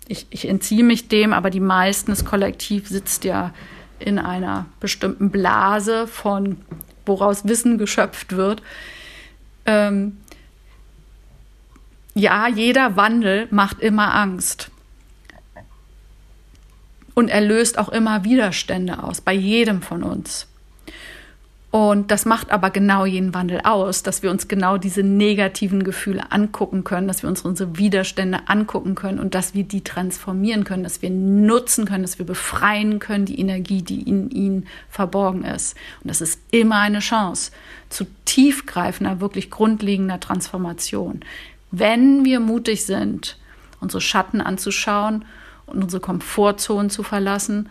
ich, 0.10 0.28
ich 0.30 0.48
entziehe 0.48 0.84
mich 0.84 1.08
dem, 1.08 1.32
aber 1.32 1.50
die 1.50 1.62
meisten, 1.62 2.12
das 2.12 2.26
Kollektiv 2.26 2.90
sitzt 2.90 3.24
ja 3.24 3.54
in 4.00 4.20
einer 4.20 4.66
bestimmten 4.80 5.30
Blase 5.30 6.08
von, 6.08 6.58
woraus 7.06 7.48
Wissen 7.48 7.78
geschöpft 7.78 8.36
wird. 8.36 8.62
Ähm, 9.66 10.18
ja, 12.20 12.48
jeder 12.48 12.96
Wandel 12.98 13.48
macht 13.50 13.80
immer 13.80 14.14
Angst. 14.14 14.70
Und 17.14 17.30
er 17.30 17.42
löst 17.42 17.78
auch 17.78 17.90
immer 17.90 18.24
Widerstände 18.24 19.04
aus, 19.04 19.22
bei 19.22 19.34
jedem 19.34 19.82
von 19.82 20.04
uns. 20.04 20.48
Und 21.72 22.10
das 22.10 22.26
macht 22.26 22.50
aber 22.50 22.72
genau 22.72 23.06
jeden 23.06 23.36
Wandel 23.36 23.62
aus, 23.64 24.02
dass 24.02 24.24
wir 24.24 24.32
uns 24.32 24.48
genau 24.48 24.78
diese 24.78 25.04
negativen 25.04 25.84
Gefühle 25.84 26.32
angucken 26.32 26.84
können, 26.84 27.08
dass 27.08 27.22
wir 27.22 27.30
uns 27.30 27.44
unsere 27.44 27.78
Widerstände 27.78 28.40
angucken 28.48 28.96
können 28.96 29.20
und 29.20 29.36
dass 29.36 29.54
wir 29.54 29.64
die 29.64 29.84
transformieren 29.84 30.64
können, 30.64 30.84
dass 30.84 31.04
wir 31.04 31.12
nutzen 31.12 31.86
können, 31.86 32.02
dass 32.02 32.18
wir 32.18 32.26
befreien 32.26 32.98
können, 32.98 33.26
die 33.26 33.40
Energie, 33.40 33.84
die 33.84 34.02
in 34.02 34.32
ihnen 34.32 34.68
verborgen 34.90 35.44
ist. 35.44 35.78
Und 36.04 36.10
das 36.10 36.22
ist 36.22 36.40
immer 36.50 36.80
eine 36.80 37.00
Chance 37.00 37.52
zu 37.90 38.06
tiefgreifender, 38.26 39.22
wirklich 39.22 39.52
grundlegender 39.52 40.20
Transformation. 40.20 41.20
Wenn 41.72 42.26
wir 42.26 42.40
mutig 42.40 42.86
sind, 42.86 43.38
unsere 43.80 44.02
Schatten 44.02 44.42
anzuschauen 44.42 45.26
und 45.66 45.84
unsere 45.84 46.02
Komfortzonen 46.02 46.90
zu 46.90 47.04
verlassen 47.04 47.70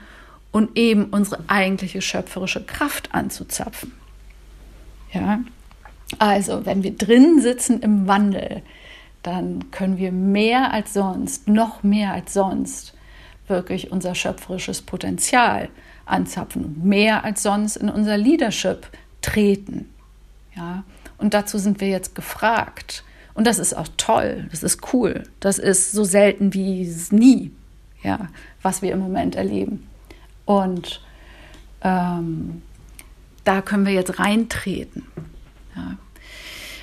und 0.52 0.76
eben 0.76 1.06
unsere 1.06 1.42
eigentliche 1.48 2.00
schöpferische 2.00 2.64
Kraft 2.64 3.14
anzuzapfen. 3.14 3.92
Ja, 5.12 5.40
also 6.18 6.64
wenn 6.64 6.82
wir 6.82 6.96
drin 6.96 7.40
sitzen 7.40 7.80
im 7.80 8.06
Wandel, 8.06 8.62
dann 9.22 9.70
können 9.70 9.98
wir 9.98 10.12
mehr 10.12 10.72
als 10.72 10.94
sonst, 10.94 11.48
noch 11.48 11.82
mehr 11.82 12.12
als 12.12 12.32
sonst, 12.32 12.94
wirklich 13.46 13.90
unser 13.90 14.14
schöpferisches 14.14 14.82
Potenzial 14.82 15.68
anzapfen 16.06 16.64
und 16.64 16.84
mehr 16.84 17.24
als 17.24 17.42
sonst 17.42 17.76
in 17.76 17.88
unser 17.88 18.16
Leadership 18.16 18.86
treten. 19.20 19.92
Ja, 20.56 20.84
und 21.18 21.34
dazu 21.34 21.58
sind 21.58 21.80
wir 21.80 21.88
jetzt 21.88 22.14
gefragt. 22.14 23.04
Und 23.38 23.46
das 23.46 23.58
ist 23.60 23.72
auch 23.72 23.86
toll, 23.96 24.48
das 24.50 24.64
ist 24.64 24.92
cool, 24.92 25.22
das 25.38 25.60
ist 25.60 25.92
so 25.92 26.02
selten 26.02 26.52
wie 26.54 26.92
nie, 27.12 27.52
ja, 28.02 28.26
was 28.62 28.82
wir 28.82 28.90
im 28.90 28.98
Moment 28.98 29.36
erleben. 29.36 29.86
Und 30.44 31.00
ähm, 31.82 32.62
da 33.44 33.62
können 33.62 33.86
wir 33.86 33.92
jetzt 33.92 34.18
reintreten. 34.18 35.06
Ja. 35.76 35.96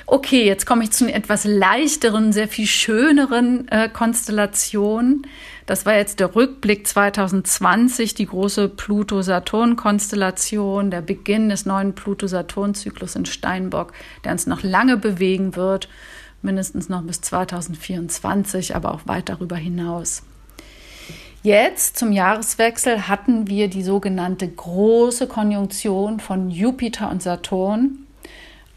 Okay, 0.06 0.46
jetzt 0.46 0.65
komme 0.65 0.86
ich 0.86 0.91
zu 0.91 1.04
einer 1.04 1.13
etwas 1.13 1.44
leichteren, 1.44 2.32
sehr 2.32 2.48
viel 2.48 2.68
schöneren 2.68 3.68
äh, 3.68 3.89
Konstellation. 3.89 5.28
Das 5.65 5.86
war 5.86 5.96
jetzt 5.96 6.22
der 6.22 6.38
Rückblick 6.38 6.88
2020, 6.88 8.13
die 8.13 8.28
große 8.28 8.70
Pluto-Saturn-Konstellation, 8.70 10.89
der 10.89 11.02
Beginn 11.02 11.50
des 11.50 11.65
neuen 11.65 11.96
Pluto-Saturn-Zyklus 11.96 13.18
in 13.18 13.26
Steinbock, 13.26 13.91
der 14.24 14.32
uns 14.32 14.48
noch 14.48 14.63
lange 14.63 14.96
bewegen 14.96 15.58
wird, 15.58 15.89
mindestens 16.46 16.88
noch 16.88 17.02
bis 17.02 17.22
2024, 17.22 18.76
aber 18.76 18.94
auch 18.94 19.02
weit 19.06 19.30
darüber 19.30 19.58
hinaus. 19.58 20.24
Jetzt 21.44 21.98
zum 22.00 22.12
Jahreswechsel 22.12 23.08
hatten 23.08 23.48
wir 23.48 23.68
die 23.68 23.84
sogenannte 23.84 24.48
große 24.48 25.28
Konjunktion 25.28 26.20
von 26.20 26.50
Jupiter 26.50 27.12
und 27.12 27.22
Saturn 27.22 28.00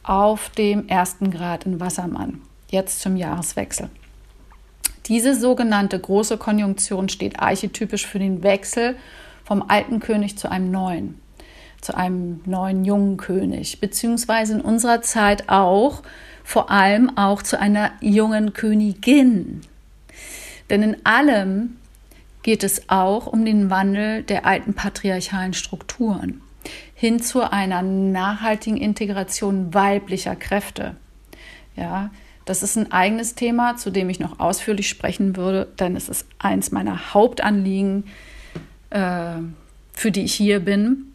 auf 0.03 0.51
dem 0.51 0.87
ersten 0.89 1.31
Grad 1.31 1.65
in 1.65 1.81
Wassermann. 1.81 2.43
Jetzt 2.71 3.01
zum 3.01 3.17
Jahreswechsel. 3.17 3.89
Diese 5.07 5.35
sogenannte 5.35 5.99
große 5.99 6.37
Konjunktion 6.37 7.09
steht 7.09 7.41
archetypisch 7.41 8.07
für 8.07 8.19
den 8.19 8.43
Wechsel 8.43 8.97
vom 9.45 9.65
alten 9.67 10.01
König 10.01 10.37
zu 10.37 10.51
einem 10.51 10.71
neuen, 10.71 11.19
zu 11.81 11.97
einem 11.97 12.43
neuen 12.45 12.85
jungen 12.85 13.17
König, 13.17 13.81
beziehungsweise 13.81 14.53
in 14.53 14.61
unserer 14.61 15.01
Zeit 15.01 15.49
auch 15.49 16.03
vor 16.49 16.71
allem 16.71 17.15
auch 17.19 17.43
zu 17.43 17.61
einer 17.61 17.93
jungen 18.01 18.55
Königin. 18.55 19.61
Denn 20.71 20.83
in 20.83 21.05
allem 21.05 21.77
geht 22.43 22.65
es 22.65 22.89
auch 22.89 23.27
um 23.27 23.45
den 23.45 23.69
Wandel 23.69 24.23
der 24.23 24.47
alten 24.47 24.73
patriarchalen 24.73 25.53
Strukturen 25.53 26.41
hin 26.95 27.21
zu 27.21 27.43
einer 27.53 27.83
nachhaltigen 27.83 28.79
Integration 28.79 29.75
weiblicher 29.75 30.37
Kräfte. 30.37 30.97
Ja, 31.77 32.09
das 32.47 32.63
ist 32.63 32.77
ein 32.77 32.93
eigenes 32.93 33.35
Thema, 33.35 33.77
zu 33.77 33.91
dem 33.91 34.09
ich 34.09 34.19
noch 34.19 34.41
ausführlich 34.41 34.89
sprechen 34.89 35.37
würde, 35.37 35.69
denn 35.79 35.97
es 35.97 36.09
ist 36.09 36.27
eins 36.39 36.73
meiner 36.73 37.13
Hauptanliegen, 37.13 38.05
äh, 38.89 39.33
für 39.93 40.11
die 40.11 40.25
ich 40.25 40.33
hier 40.33 40.61
bin, 40.61 41.13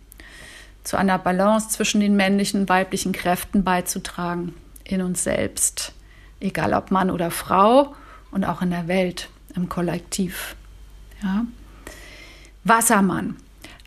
zu 0.83 0.95
einer 0.95 1.17
Balance 1.17 1.69
zwischen 1.69 2.01
den 2.01 2.15
männlichen 2.15 2.61
und 2.61 2.69
weiblichen 2.69 3.13
Kräften 3.13 3.63
beizutragen 3.63 4.53
in 4.83 5.01
uns 5.01 5.23
selbst, 5.23 5.93
egal 6.39 6.73
ob 6.73 6.91
Mann 6.91 7.09
oder 7.09 7.31
Frau 7.31 7.95
und 8.31 8.43
auch 8.43 8.61
in 8.61 8.71
der 8.71 8.87
Welt, 8.87 9.29
im 9.55 9.69
Kollektiv. 9.69 10.55
Ja. 11.21 11.45
Wassermann. 12.63 13.37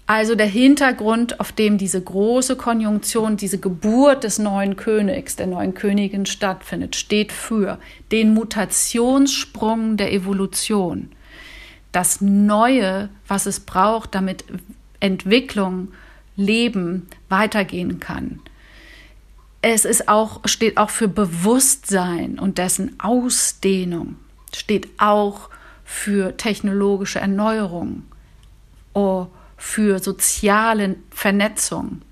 Also 0.09 0.37
der 0.37 0.47
Hintergrund, 0.47 1.41
auf 1.41 1.51
dem 1.51 1.79
diese 1.79 2.01
große 2.01 2.55
Konjunktion, 2.55 3.37
diese 3.37 3.59
Geburt 3.59 4.23
des 4.23 4.39
neuen 4.39 4.77
Königs, 4.77 5.35
der 5.35 5.49
neuen 5.49 5.75
Königin 5.75 6.27
stattfindet, 6.27 6.95
steht 6.95 7.33
für 7.33 7.79
den 8.13 8.33
Mutationssprung 8.33 9.97
der 9.97 10.13
Evolution. 10.13 11.11
Das 11.91 12.21
Neue, 12.21 13.09
was 13.27 13.47
es 13.47 13.59
braucht, 13.61 14.15
damit 14.15 14.45
Entwicklung, 15.01 15.89
Leben 16.37 17.09
weitergehen 17.29 17.99
kann. 17.99 18.41
Es 19.69 19.85
ist 19.85 20.07
auch, 20.07 20.43
steht 20.45 20.77
auch 20.77 20.91
für 20.91 21.09
Bewusstsein 21.09 22.39
und 22.39 22.57
dessen 22.57 23.01
Ausdehnung, 23.01 24.15
steht 24.55 24.89
auch 24.97 25.51
für 25.85 26.37
technologische 26.37 27.19
Erneuerung, 27.19 28.05
oh, 28.95 29.27
für 29.57 29.99
soziale 29.99 30.95
Vernetzung, 31.11 32.03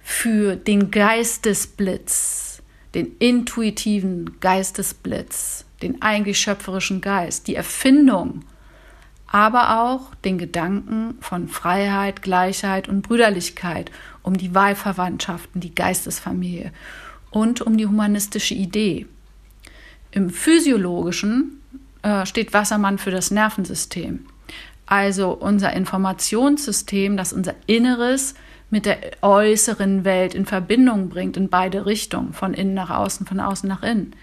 für 0.00 0.54
den 0.54 0.92
Geistesblitz, 0.92 2.62
den 2.94 3.16
intuitiven 3.18 4.38
Geistesblitz, 4.38 5.64
den 5.82 6.02
eigentlich 6.02 6.38
schöpferischen 6.38 7.00
Geist, 7.00 7.48
die 7.48 7.56
Erfindung, 7.56 8.44
aber 9.34 9.80
auch 9.80 10.14
den 10.24 10.38
Gedanken 10.38 11.16
von 11.20 11.48
Freiheit, 11.48 12.22
Gleichheit 12.22 12.88
und 12.88 13.02
Brüderlichkeit, 13.02 13.90
um 14.22 14.36
die 14.36 14.54
Wahlverwandtschaften, 14.54 15.60
die 15.60 15.74
Geistesfamilie 15.74 16.70
und 17.32 17.60
um 17.60 17.76
die 17.76 17.88
humanistische 17.88 18.54
Idee. 18.54 19.06
Im 20.12 20.30
physiologischen 20.30 21.60
äh, 22.02 22.24
steht 22.26 22.52
Wassermann 22.52 22.98
für 22.98 23.10
das 23.10 23.32
Nervensystem. 23.32 24.24
Also 24.86 25.32
unser 25.32 25.72
Informationssystem, 25.72 27.16
das 27.16 27.32
unser 27.32 27.56
Inneres 27.66 28.34
mit 28.70 28.86
der 28.86 28.98
äußeren 29.22 30.04
Welt 30.04 30.36
in 30.36 30.46
Verbindung 30.46 31.08
bringt, 31.08 31.36
in 31.36 31.48
beide 31.48 31.86
Richtungen, 31.86 32.34
von 32.34 32.54
innen 32.54 32.74
nach 32.74 32.90
außen, 32.90 33.26
von 33.26 33.40
außen 33.40 33.68
nach 33.68 33.82
innen. 33.82 34.14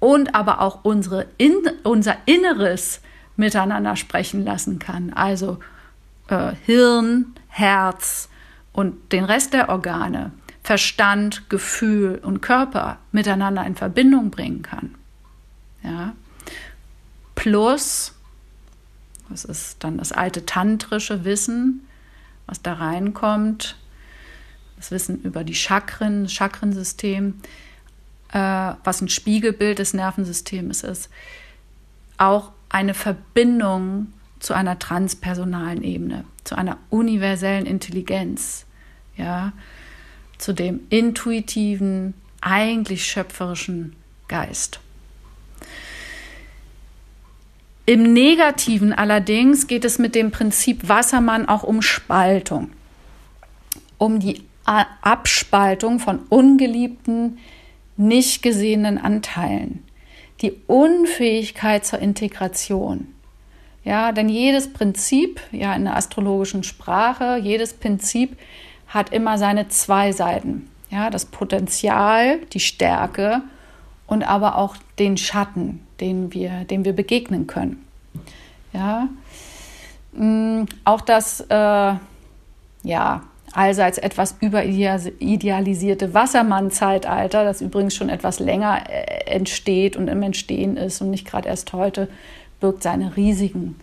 Und 0.00 0.34
aber 0.34 0.62
auch 0.62 0.84
unsere 0.84 1.26
in, 1.36 1.52
unser 1.82 2.16
Inneres 2.24 3.02
miteinander 3.36 3.96
sprechen 3.96 4.44
lassen 4.44 4.78
kann. 4.78 5.12
Also 5.12 5.58
äh, 6.28 6.52
Hirn, 6.64 7.34
Herz 7.48 8.28
und 8.72 9.12
den 9.12 9.24
Rest 9.24 9.52
der 9.52 9.68
Organe, 9.68 10.32
Verstand, 10.62 11.48
Gefühl 11.50 12.20
und 12.22 12.40
Körper 12.40 12.98
miteinander 13.10 13.66
in 13.66 13.74
Verbindung 13.74 14.30
bringen 14.30 14.62
kann. 14.62 14.94
Ja. 15.82 16.14
Plus, 17.34 18.14
das 19.28 19.44
ist 19.44 19.82
dann 19.82 19.98
das 19.98 20.12
alte 20.12 20.46
tantrische 20.46 21.24
Wissen, 21.24 21.86
was 22.46 22.62
da 22.62 22.74
reinkommt, 22.74 23.76
das 24.76 24.90
Wissen 24.90 25.22
über 25.22 25.42
die 25.42 25.54
Chakren, 25.54 26.24
das 26.24 26.32
Chakrensystem, 26.32 27.40
äh, 28.32 28.72
was 28.84 29.00
ein 29.00 29.08
Spiegelbild 29.08 29.78
des 29.78 29.94
Nervensystems 29.94 30.82
ist, 30.82 31.10
auch 32.18 32.52
eine 32.72 32.94
Verbindung 32.94 34.08
zu 34.40 34.54
einer 34.54 34.78
transpersonalen 34.78 35.84
Ebene, 35.84 36.24
zu 36.42 36.56
einer 36.56 36.78
universellen 36.90 37.66
Intelligenz, 37.66 38.66
ja, 39.16 39.52
zu 40.38 40.52
dem 40.52 40.80
intuitiven, 40.88 42.14
eigentlich 42.40 43.06
schöpferischen 43.06 43.94
Geist. 44.26 44.80
Im 47.86 48.12
Negativen 48.12 48.92
allerdings 48.92 49.66
geht 49.66 49.84
es 49.84 49.98
mit 49.98 50.14
dem 50.14 50.30
Prinzip 50.30 50.88
Wassermann 50.88 51.48
auch 51.48 51.62
um 51.62 51.82
Spaltung, 51.82 52.70
um 53.98 54.18
die 54.18 54.42
Abspaltung 54.64 56.00
von 56.00 56.20
ungeliebten, 56.28 57.38
nicht 57.96 58.42
gesehenen 58.42 58.98
Anteilen, 58.98 59.84
die 60.42 60.52
Unfähigkeit 60.66 61.86
zur 61.86 62.00
Integration. 62.00 63.14
Ja, 63.84 64.12
denn 64.12 64.28
jedes 64.28 64.72
Prinzip, 64.72 65.40
ja, 65.50 65.74
in 65.74 65.84
der 65.84 65.96
astrologischen 65.96 66.62
Sprache, 66.62 67.38
jedes 67.42 67.74
Prinzip 67.74 68.36
hat 68.86 69.12
immer 69.12 69.38
seine 69.38 69.68
zwei 69.68 70.12
Seiten. 70.12 70.68
Ja, 70.90 71.10
das 71.10 71.24
Potenzial, 71.24 72.38
die 72.52 72.60
Stärke 72.60 73.42
und 74.06 74.22
aber 74.22 74.56
auch 74.56 74.76
den 74.98 75.16
Schatten, 75.16 75.80
den 76.00 76.32
wir, 76.32 76.64
dem 76.64 76.84
wir 76.84 76.92
begegnen 76.92 77.46
können. 77.46 77.84
Ja, 78.72 79.08
mm, 80.12 80.64
auch 80.84 81.00
das, 81.00 81.40
äh, 81.48 81.94
ja, 82.84 83.22
allseits 83.52 83.98
etwas 83.98 84.36
überidealisierte 84.40 86.14
Wassermann-Zeitalter, 86.14 87.44
das 87.44 87.60
übrigens 87.60 87.94
schon 87.94 88.08
etwas 88.08 88.40
länger 88.40 88.84
äh, 88.88 89.30
entsteht 89.30 89.96
und 89.96 90.08
im 90.08 90.22
Entstehen 90.22 90.76
ist 90.76 91.00
und 91.00 91.10
nicht 91.10 91.26
gerade 91.26 91.48
erst 91.48 91.72
heute, 91.72 92.08
birgt 92.60 92.82
seine 92.82 93.16
Risiken. 93.16 93.76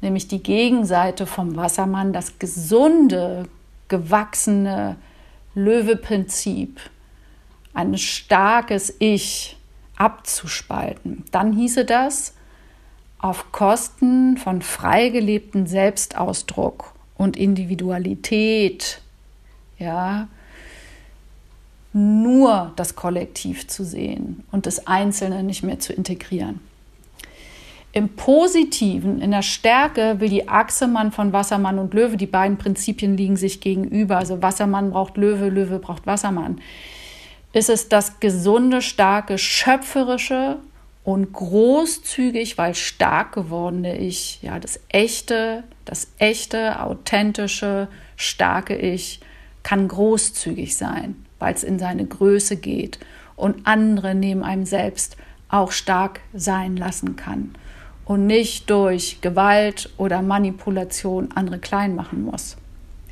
Nämlich 0.00 0.28
die 0.28 0.42
Gegenseite 0.42 1.26
vom 1.26 1.56
Wassermann, 1.56 2.12
das 2.12 2.38
gesunde, 2.38 3.48
gewachsene 3.88 4.96
Löwe-Prinzip, 5.54 6.78
ein 7.74 7.98
starkes 7.98 8.94
Ich 8.98 9.56
abzuspalten. 9.96 11.24
Dann 11.32 11.52
hieße 11.52 11.84
das, 11.84 12.34
auf 13.18 13.50
Kosten 13.50 14.36
von 14.36 14.62
frei 14.62 15.08
gelebten 15.08 15.66
Selbstausdruck 15.66 16.94
und 17.18 17.36
Individualität, 17.36 19.02
ja, 19.78 20.28
nur 21.92 22.72
das 22.76 22.96
Kollektiv 22.96 23.66
zu 23.66 23.84
sehen 23.84 24.44
und 24.50 24.66
das 24.66 24.86
Einzelne 24.86 25.42
nicht 25.42 25.62
mehr 25.62 25.78
zu 25.78 25.92
integrieren. 25.92 26.60
Im 27.92 28.10
Positiven, 28.10 29.20
in 29.20 29.30
der 29.30 29.42
Stärke 29.42 30.20
will 30.20 30.28
die 30.28 30.48
Achsemann 30.48 31.10
von 31.10 31.32
Wassermann 31.32 31.78
und 31.78 31.94
Löwe, 31.94 32.16
die 32.16 32.26
beiden 32.26 32.58
Prinzipien 32.58 33.16
liegen 33.16 33.36
sich 33.36 33.60
gegenüber. 33.60 34.18
Also 34.18 34.40
Wassermann 34.42 34.90
braucht 34.90 35.16
Löwe, 35.16 35.48
Löwe 35.48 35.78
braucht 35.78 36.06
Wassermann. 36.06 36.60
Ist 37.54 37.70
es 37.70 37.88
das 37.88 38.20
gesunde, 38.20 38.82
starke, 38.82 39.38
schöpferische 39.38 40.58
und 41.08 41.32
großzügig, 41.32 42.58
weil 42.58 42.74
stark 42.74 43.32
gewordene 43.32 43.96
Ich, 43.96 44.42
ja, 44.42 44.58
das 44.58 44.78
echte, 44.90 45.64
das 45.86 46.08
echte, 46.18 46.82
authentische, 46.82 47.88
starke 48.16 48.76
Ich 48.76 49.20
kann 49.62 49.88
großzügig 49.88 50.76
sein, 50.76 51.16
weil 51.38 51.54
es 51.54 51.64
in 51.64 51.78
seine 51.78 52.04
Größe 52.04 52.56
geht 52.56 52.98
und 53.36 53.66
andere 53.66 54.14
neben 54.14 54.42
einem 54.42 54.66
selbst 54.66 55.16
auch 55.48 55.72
stark 55.72 56.20
sein 56.34 56.76
lassen 56.76 57.16
kann 57.16 57.54
und 58.04 58.26
nicht 58.26 58.68
durch 58.68 59.22
Gewalt 59.22 59.88
oder 59.96 60.20
Manipulation 60.20 61.30
andere 61.34 61.58
klein 61.58 61.94
machen 61.94 62.26
muss. 62.26 62.58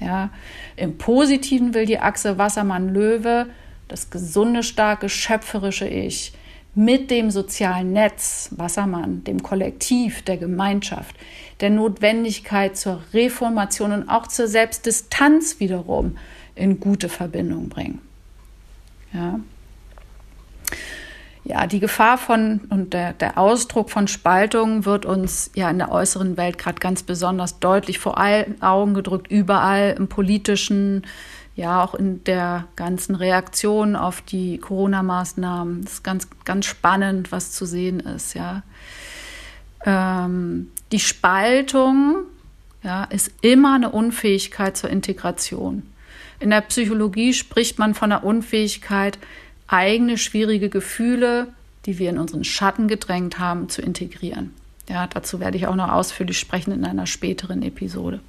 Ja, 0.01 0.29
im 0.77 0.99
Positiven 0.99 1.73
will 1.73 1.87
die 1.87 2.01
Achse 2.01 2.37
Wassermann-Löwe 2.37 3.47
das 3.89 4.11
gesunde, 4.11 4.63
starke, 4.63 5.09
schöpferische 5.09 5.89
Ich 5.89 6.35
mit 6.77 7.11
dem 7.11 7.31
sozialen 7.31 7.95
Netz, 7.95 8.51
Wassermann, 8.55 9.25
dem 9.25 9.43
Kollektiv, 9.43 10.23
der 10.23 10.37
Gemeinschaft, 10.37 11.17
der 11.61 11.71
Notwendigkeit 11.71 12.77
zur 12.77 13.01
Reformation 13.15 13.93
und 13.93 14.09
auch 14.11 14.27
zur 14.27 14.47
Selbstdistanz 14.47 15.59
wiederum 15.59 16.19
in 16.55 16.79
gute 16.79 17.09
Verbindung 17.09 17.71
bringen. 17.71 18.01
Ja. 19.12 19.41
Ja, 21.45 21.67
die 21.67 21.81
Gefahr 21.81 22.19
von 22.19 22.62
und 22.71 22.93
der, 22.93 23.12
der 23.12 23.39
Ausdruck 23.39 23.89
von 23.89 24.09
Spaltung 24.09 24.85
wird 24.85 25.07
uns 25.07 25.53
ja 25.55 25.71
in 25.71 25.79
der 25.79 25.93
äußeren 25.93 26.37
Welt 26.37 26.59
gerade 26.59 26.81
ganz 26.81 27.05
besonders 27.05 27.61
deutlich 27.61 28.01
vor 28.01 28.19
allen 28.19 28.61
Augen 28.61 28.95
gedrückt, 28.95 29.31
überall 29.31 29.95
im 29.97 30.09
politischen, 30.09 31.07
ja 31.57 31.83
auch 31.83 31.95
in 31.95 32.23
der 32.25 32.69
ganzen 32.77 33.14
Reaktion 33.14 33.97
auf 33.97 34.21
die 34.21 34.59
Corona-Maßnahmen. 34.59 35.83
Es 35.85 35.95
ist 35.95 36.05
ganz, 36.05 36.29
ganz 36.45 36.66
spannend, 36.66 37.33
was 37.33 37.53
zu 37.53 37.64
sehen 37.64 38.01
ist, 38.01 38.35
ja. 38.35 38.62
Ähm, 39.85 40.71
die 40.92 41.01
Spaltung 41.01 42.25
ja, 42.83 43.05
ist 43.05 43.33
immer 43.40 43.75
eine 43.75 43.90
Unfähigkeit 43.90 44.77
zur 44.77 44.90
Integration. 44.90 45.83
In 46.38 46.51
der 46.51 46.61
Psychologie 46.61 47.33
spricht 47.33 47.79
man 47.79 47.95
von 47.95 48.11
der 48.11 48.23
Unfähigkeit, 48.23 49.19
eigene 49.66 50.19
schwierige 50.19 50.69
Gefühle, 50.69 51.49
die 51.87 51.99
wir 51.99 52.11
in 52.11 52.19
unseren 52.19 52.45
Schatten 52.45 52.88
gedrängt 52.88 53.38
haben, 53.38 53.69
zu 53.69 53.81
integrieren. 53.81 54.53
Ja, 54.88 55.07
dazu 55.07 55.40
werde 55.40 55.57
ich 55.57 55.66
auch 55.66 55.75
noch 55.75 55.90
ausführlich 55.90 56.38
sprechen 56.38 56.73
in 56.73 56.85
einer 56.85 57.07
späteren 57.07 57.62
Episode. 57.62 58.21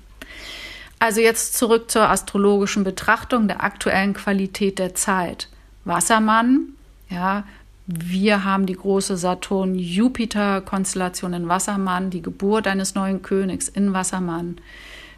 Also 1.00 1.22
jetzt 1.22 1.54
zurück 1.54 1.90
zur 1.92 2.10
astrologischen 2.10 2.84
Betrachtung 2.84 3.48
der 3.48 3.64
aktuellen 3.64 4.14
Qualität 4.14 4.80
der 4.80 4.96
Zeit. 4.96 5.48
Wassermann, 5.86 6.74
ja, 7.10 7.46
wir 7.86 8.44
haben 8.44 8.66
die 8.66 8.76
große 8.76 9.16
Saturn-Jupiter-Konstellation 9.16 11.34
in 11.34 11.48
Wassermann, 11.48 12.10
die 12.10 12.22
Geburt 12.22 12.68
eines 12.68 12.96
neuen 12.96 13.22
Königs 13.22 13.70
in 13.70 13.94
Wassermann, 13.94 14.58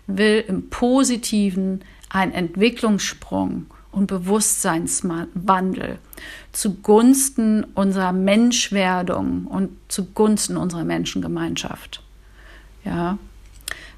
will 0.05 0.43
im 0.47 0.69
Positiven 0.69 1.83
einen 2.09 2.33
Entwicklungssprung 2.33 3.65
und 3.91 4.05
Bewusstseinswandel 4.07 5.97
zugunsten 6.51 7.63
unserer 7.73 8.11
Menschwerdung 8.11 9.45
und 9.45 9.71
zugunsten 9.87 10.57
unserer 10.57 10.83
Menschengemeinschaft. 10.83 12.03
Ja, 12.85 13.17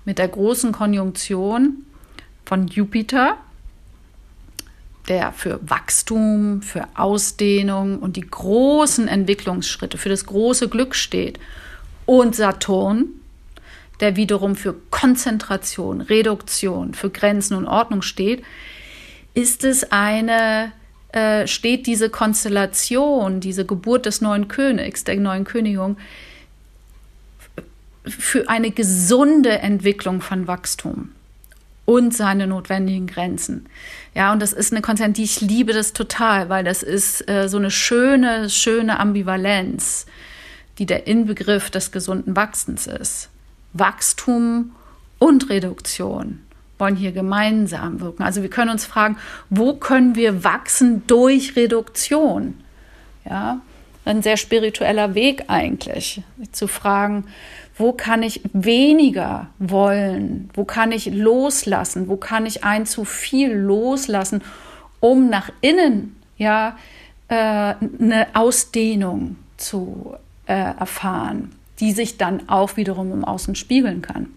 mit 0.06 0.18
der 0.18 0.28
großen 0.28 0.72
Konjunktion 0.72 1.86
von 2.46 2.68
Jupiter, 2.68 3.38
der 5.08 5.32
für 5.32 5.60
Wachstum, 5.68 6.62
für 6.62 6.88
Ausdehnung 6.96 8.00
und 8.00 8.16
die 8.16 8.22
großen 8.30 9.08
Entwicklungsschritte, 9.08 9.98
für 9.98 10.10
das 10.10 10.26
große 10.26 10.70
Glück 10.70 10.96
steht, 10.96 11.40
und 12.06 12.36
Saturn, 12.36 13.06
der 14.00 14.16
wiederum 14.16 14.56
für 14.56 14.76
Konzentration, 14.90 16.02
Reduktion, 16.02 16.94
für 16.94 17.10
Grenzen 17.10 17.56
und 17.56 17.68
Ordnung 17.68 18.02
steht, 18.02 18.44
ist 19.34 19.64
es 19.64 19.92
eine, 19.92 20.72
äh, 21.14 21.48
steht 21.48 21.88
diese 21.88 22.10
Konstellation, 22.10 23.40
diese 23.40 23.66
Geburt 23.66 24.06
des 24.06 24.22
neuen 24.22 24.48
Königs, 24.48 25.04
der 25.04 25.18
neuen 25.18 25.46
Königin, 25.46 25.98
für 28.06 28.50
eine 28.50 28.72
gesunde 28.72 29.60
Entwicklung 29.60 30.22
von 30.22 30.48
Wachstum 30.48 31.12
und 31.86 32.16
seine 32.16 32.48
notwendigen 32.48 33.08
Grenzen. 33.08 33.68
Ja, 34.16 34.32
und 34.32 34.42
das 34.42 34.54
ist 34.54 34.72
eine 34.72 34.82
Konzern, 34.82 35.14
die 35.14 35.24
ich 35.24 35.42
liebe 35.42 35.74
das 35.74 35.94
total, 35.94 36.50
weil 36.50 36.64
das 36.64 36.84
ist 36.84 37.28
äh, 37.30 37.48
so 37.48 37.58
eine 37.58 37.72
schöne, 37.72 38.50
schöne 38.50 39.00
Ambivalenz, 39.00 40.06
die 40.78 40.86
der 40.86 41.08
Inbegriff 41.08 41.70
des 41.70 41.92
gesunden 41.92 42.36
Wachsens 42.36 42.88
ist. 42.88 43.30
Wachstum 43.74 44.72
und 45.20 45.50
Reduktion 45.50 46.40
wollen 46.78 46.96
hier 46.96 47.12
gemeinsam 47.12 48.02
wirken. 48.02 48.24
Also 48.24 48.42
wir 48.42 48.50
können 48.50 48.72
uns 48.72 48.86
fragen, 48.86 49.18
wo 49.50 49.76
können 49.76 50.16
wir 50.16 50.44
wachsen 50.44 51.04
durch 51.08 51.56
Reduktion? 51.56 52.56
Ja, 53.24 53.62
ein 54.04 54.24
sehr 54.24 54.36
spiritueller 54.36 55.14
Weg 55.14 55.44
eigentlich, 55.48 56.24
zu 56.52 56.68
fragen, 56.68 57.26
wo 57.82 57.94
kann 57.94 58.24
ich 58.24 58.42
weniger 58.54 59.48
wollen? 59.60 60.50
Wo 60.54 60.64
kann 60.64 60.92
ich 60.92 61.08
loslassen? 61.08 62.08
Wo 62.08 62.16
kann 62.16 62.46
ich 62.46 62.64
ein 62.64 62.86
zu 62.86 63.04
viel 63.04 63.52
loslassen, 63.52 64.42
um 65.00 65.30
nach 65.30 65.52
innen 65.62 66.16
ja 66.38 66.78
äh, 67.28 67.34
eine 67.34 68.28
Ausdehnung 68.34 69.36
zu 69.58 70.14
äh, 70.46 70.54
erfahren, 70.54 71.52
die 71.80 71.92
sich 71.92 72.18
dann 72.18 72.48
auch 72.48 72.78
wiederum 72.78 73.12
im 73.12 73.26
Außen 73.26 73.56
spiegeln 73.56 74.02
kann? 74.02 74.28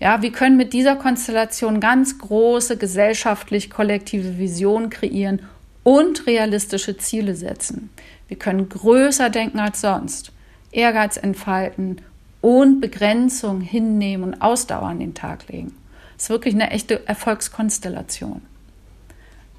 Ja, 0.00 0.20
wir 0.20 0.32
können 0.32 0.56
mit 0.56 0.72
dieser 0.72 0.96
Konstellation 0.96 1.78
ganz 1.78 2.18
große 2.18 2.76
gesellschaftlich 2.76 3.70
kollektive 3.70 4.36
Visionen 4.36 4.90
kreieren 4.90 5.42
und 5.84 6.26
realistische 6.26 6.96
Ziele 6.98 7.36
setzen. 7.36 7.90
Wir 8.26 8.36
können 8.36 8.68
größer 8.68 9.30
denken 9.30 9.60
als 9.60 9.80
sonst, 9.80 10.32
Ehrgeiz 10.72 11.16
entfalten 11.16 12.00
und 12.42 12.80
Begrenzung 12.80 13.62
hinnehmen 13.62 14.24
und 14.24 14.42
Ausdauer 14.42 14.88
an 14.88 15.00
den 15.00 15.14
Tag 15.14 15.48
legen. 15.48 15.74
Das 16.14 16.24
ist 16.24 16.30
wirklich 16.30 16.54
eine 16.54 16.70
echte 16.70 17.06
Erfolgskonstellation. 17.08 18.42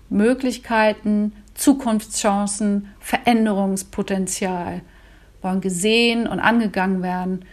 Möglichkeiten, 0.10 1.34
Zukunftschancen, 1.56 2.90
Veränderungspotenzial 3.00 4.82
wollen 5.42 5.62
gesehen 5.62 6.28
und 6.28 6.40
angegangen 6.40 7.02
werden 7.02 7.46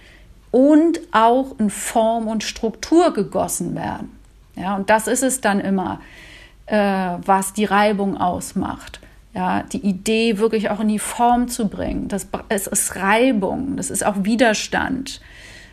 und 0.50 1.00
auch 1.12 1.58
in 1.58 1.70
Form 1.70 2.28
und 2.28 2.44
Struktur 2.44 3.14
gegossen 3.14 3.74
werden. 3.74 4.16
Ja, 4.56 4.76
und 4.76 4.90
das 4.90 5.06
ist 5.06 5.22
es 5.22 5.40
dann 5.40 5.60
immer, 5.60 6.00
äh, 6.66 6.76
was 6.76 7.52
die 7.52 7.64
Reibung 7.64 8.16
ausmacht 8.16 9.00
ja, 9.34 9.62
die 9.62 9.78
Idee 9.78 10.38
wirklich 10.38 10.70
auch 10.70 10.80
in 10.80 10.88
die 10.88 10.98
Form 10.98 11.48
zu 11.48 11.68
bringen. 11.68 12.08
Das, 12.08 12.28
es 12.48 12.66
ist 12.66 12.96
Reibung, 12.96 13.76
das 13.76 13.90
ist 13.90 14.04
auch 14.04 14.24
Widerstand. 14.24 15.20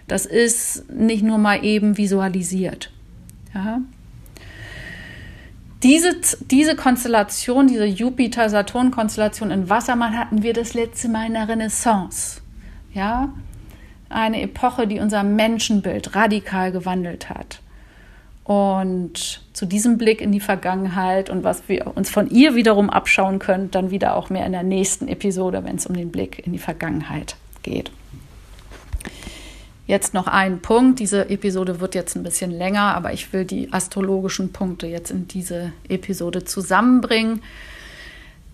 Das 0.08 0.26
ist 0.26 0.90
nicht 0.90 1.24
nur 1.24 1.38
mal 1.38 1.64
eben 1.66 1.98
visualisiert. 1.98 2.92
Ja. 3.54 3.82
Diese, 5.84 6.16
diese 6.50 6.76
Konstellation, 6.76 7.68
diese 7.68 7.86
Jupiter-Saturn-Konstellation 7.86 9.52
in 9.52 9.70
Wassermann 9.70 10.18
hatten 10.18 10.42
wir 10.42 10.54
das 10.54 10.74
letzte 10.74 11.10
Mal 11.10 11.28
in 11.28 11.34
der 11.34 11.48
Renaissance. 11.48 12.42
Ja, 12.94 13.34
eine 14.10 14.42
Epoche, 14.42 14.88
die 14.88 15.00
unser 15.00 15.24
Menschenbild 15.24 16.16
radikal 16.16 16.72
gewandelt 16.72 17.30
hat. 17.30 17.62
Und 18.48 19.42
zu 19.52 19.66
diesem 19.66 19.98
Blick 19.98 20.22
in 20.22 20.32
die 20.32 20.40
Vergangenheit 20.40 21.30
und 21.30 21.44
was 21.44 21.68
wir 21.68 21.92
uns 21.98 22.10
von 22.10 22.30
ihr 22.30 22.56
wiederum 22.56 22.90
abschauen 22.90 23.40
können, 23.40 23.72
dann 23.72 23.92
wieder 23.92 24.16
auch 24.16 24.30
mehr 24.30 24.46
in 24.46 24.54
der 24.54 24.64
nächsten 24.64 25.10
Episode, 25.10 25.66
wenn 25.66 25.76
es 25.76 25.86
um 25.86 25.98
den 25.98 26.14
Blick 26.14 26.48
in 26.48 26.54
die 26.54 26.58
Vergangenheit 26.58 27.36
geht. 27.62 27.92
Jetzt 29.86 30.14
noch 30.14 30.28
ein 30.28 30.62
Punkt. 30.62 31.00
Diese 31.00 31.30
Episode 31.30 31.82
wird 31.82 31.94
jetzt 31.94 32.16
ein 32.16 32.24
bisschen 32.24 32.52
länger, 32.52 32.96
aber 32.96 33.12
ich 33.12 33.34
will 33.34 33.44
die 33.44 33.74
astrologischen 33.74 34.54
Punkte 34.54 34.88
jetzt 34.88 35.12
in 35.12 35.28
diese 35.28 35.74
Episode 35.90 36.46
zusammenbringen. 36.46 37.42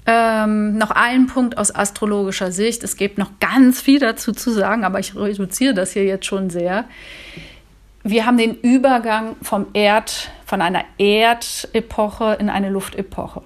Ähm, 0.07 0.75
noch 0.79 0.89
ein 0.89 1.27
Punkt 1.27 1.59
aus 1.59 1.73
astrologischer 1.73 2.51
Sicht. 2.51 2.83
Es 2.83 2.97
gibt 2.97 3.19
noch 3.19 3.29
ganz 3.39 3.79
viel 3.79 3.99
dazu 3.99 4.31
zu 4.31 4.49
sagen, 4.49 4.85
aber 4.85 4.97
ich 4.97 5.15
reduziere 5.15 5.75
das 5.75 5.93
hier 5.93 6.03
jetzt 6.03 6.25
schon 6.25 6.49
sehr 6.49 6.85
wir 8.03 8.25
haben 8.25 8.37
den 8.37 8.55
Übergang 8.55 9.35
vom 9.41 9.67
Erd, 9.73 10.29
von 10.45 10.61
einer 10.61 10.83
Erdepoche 10.97 12.37
in 12.39 12.49
eine 12.49 12.69
Luftepoche. 12.69 13.41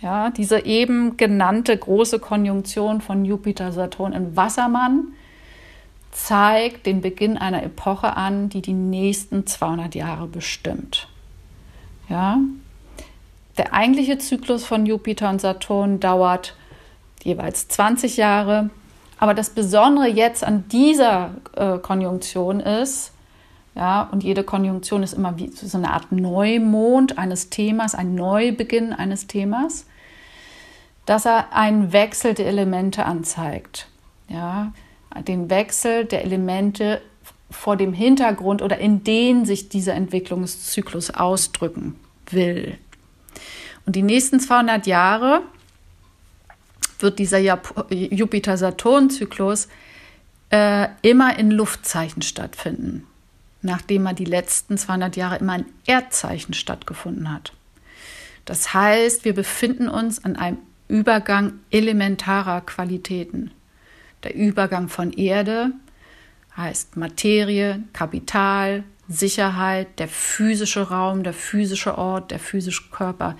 Ja, 0.00 0.30
diese 0.30 0.64
eben 0.64 1.16
genannte 1.16 1.76
große 1.76 2.20
Konjunktion 2.20 3.00
von 3.00 3.24
Jupiter, 3.24 3.72
Saturn 3.72 4.12
in 4.12 4.34
Wassermann 4.36 5.08
zeigt 6.10 6.86
den 6.86 7.02
Beginn 7.02 7.36
einer 7.36 7.62
Epoche 7.62 8.16
an, 8.16 8.48
die 8.48 8.62
die 8.62 8.72
nächsten 8.72 9.46
200 9.46 9.94
Jahre 9.94 10.26
bestimmt. 10.26 11.08
Ja, 12.08 12.38
der 13.58 13.74
eigentliche 13.74 14.18
Zyklus 14.18 14.64
von 14.64 14.86
Jupiter 14.86 15.28
und 15.28 15.40
Saturn 15.40 16.00
dauert 16.00 16.56
jeweils 17.22 17.68
20 17.68 18.16
Jahre. 18.16 18.70
Aber 19.18 19.34
das 19.34 19.50
Besondere 19.50 20.08
jetzt 20.08 20.42
an 20.42 20.64
dieser 20.68 21.32
äh, 21.54 21.76
Konjunktion 21.78 22.60
ist, 22.60 23.12
ja, 23.74 24.08
und 24.10 24.24
jede 24.24 24.42
Konjunktion 24.42 25.02
ist 25.02 25.12
immer 25.12 25.38
wie 25.38 25.48
so 25.48 25.76
eine 25.76 25.92
Art 25.92 26.10
Neumond 26.10 27.18
eines 27.18 27.50
Themas, 27.50 27.94
ein 27.94 28.14
Neubeginn 28.14 28.92
eines 28.92 29.26
Themas, 29.26 29.86
dass 31.06 31.24
er 31.24 31.52
einen 31.52 31.92
Wechsel 31.92 32.34
der 32.34 32.46
Elemente 32.46 33.04
anzeigt. 33.04 33.86
Ja, 34.28 34.72
den 35.26 35.50
Wechsel 35.50 36.04
der 36.04 36.24
Elemente 36.24 37.00
vor 37.50 37.76
dem 37.76 37.92
Hintergrund 37.92 38.62
oder 38.62 38.78
in 38.78 39.02
den 39.02 39.44
sich 39.44 39.68
dieser 39.68 39.94
Entwicklungszyklus 39.94 41.10
ausdrücken 41.10 41.96
will. 42.30 42.78
Und 43.86 43.96
die 43.96 44.02
nächsten 44.02 44.38
200 44.38 44.86
Jahre 44.86 45.42
wird 47.00 47.18
dieser 47.18 47.38
Jupiter-Saturn-Zyklus 47.38 49.68
äh, 50.50 50.88
immer 51.02 51.36
in 51.38 51.50
Luftzeichen 51.50 52.22
stattfinden 52.22 53.06
nachdem 53.62 54.06
er 54.06 54.14
die 54.14 54.24
letzten 54.24 54.78
200 54.78 55.16
Jahre 55.16 55.36
immer 55.36 55.54
ein 55.54 55.66
Erdzeichen 55.86 56.54
stattgefunden 56.54 57.32
hat. 57.32 57.52
Das 58.44 58.72
heißt, 58.74 59.24
wir 59.24 59.34
befinden 59.34 59.88
uns 59.88 60.24
an 60.24 60.36
einem 60.36 60.58
Übergang 60.88 61.60
elementarer 61.70 62.62
Qualitäten. 62.62 63.52
Der 64.24 64.34
Übergang 64.34 64.88
von 64.88 65.12
Erde 65.12 65.72
heißt 66.56 66.96
Materie, 66.96 67.82
Kapital, 67.92 68.84
Sicherheit, 69.08 69.98
der 69.98 70.08
physische 70.08 70.88
Raum, 70.88 71.22
der 71.22 71.32
physische 71.32 71.96
Ort, 71.96 72.30
der 72.30 72.38
physische 72.38 72.90
Körper, 72.90 73.36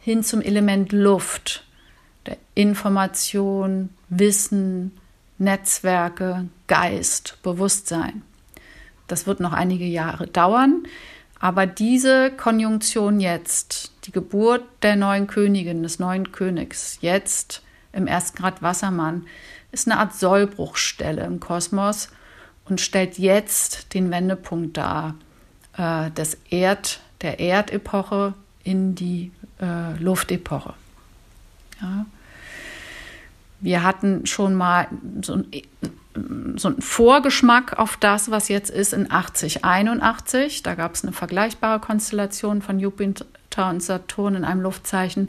hin 0.00 0.22
zum 0.22 0.40
Element 0.40 0.92
Luft, 0.92 1.64
der 2.26 2.36
Information, 2.54 3.90
Wissen, 4.08 4.92
Netzwerke, 5.38 6.46
Geist, 6.66 7.38
Bewusstsein. 7.42 8.22
Das 9.06 9.26
wird 9.26 9.40
noch 9.40 9.52
einige 9.52 9.84
Jahre 9.84 10.26
dauern. 10.26 10.84
Aber 11.40 11.66
diese 11.66 12.30
Konjunktion 12.30 13.20
jetzt, 13.20 13.92
die 14.04 14.12
Geburt 14.12 14.62
der 14.82 14.96
neuen 14.96 15.26
Königin, 15.26 15.82
des 15.82 15.98
neuen 15.98 16.32
Königs, 16.32 16.98
jetzt 17.00 17.62
im 17.92 18.06
ersten 18.06 18.38
Grad 18.38 18.62
Wassermann, 18.62 19.26
ist 19.72 19.86
eine 19.86 19.98
Art 19.98 20.14
Sollbruchstelle 20.14 21.24
im 21.24 21.40
Kosmos 21.40 22.08
und 22.64 22.80
stellt 22.80 23.18
jetzt 23.18 23.92
den 23.92 24.10
Wendepunkt 24.10 24.76
dar 24.76 25.16
äh, 25.76 26.10
des 26.12 26.38
Erd, 26.48 27.00
der 27.20 27.40
Erdepoche 27.40 28.34
in 28.62 28.94
die 28.94 29.32
äh, 29.60 29.96
Luftepoche. 29.98 30.74
Ja. 31.80 32.06
Wir 33.60 33.82
hatten 33.82 34.26
schon 34.26 34.54
mal 34.54 34.88
so 35.22 35.34
ein 35.34 35.46
so 36.56 36.68
ein 36.68 36.80
Vorgeschmack 36.80 37.78
auf 37.78 37.96
das, 37.96 38.30
was 38.30 38.48
jetzt 38.48 38.70
ist 38.70 38.92
in 38.92 39.10
8081. 39.10 40.62
Da 40.62 40.74
gab 40.74 40.94
es 40.94 41.02
eine 41.02 41.12
vergleichbare 41.12 41.80
Konstellation 41.80 42.62
von 42.62 42.78
Jupiter 42.78 43.26
und 43.68 43.82
Saturn 43.82 44.36
in 44.36 44.44
einem 44.44 44.60
Luftzeichen. 44.60 45.28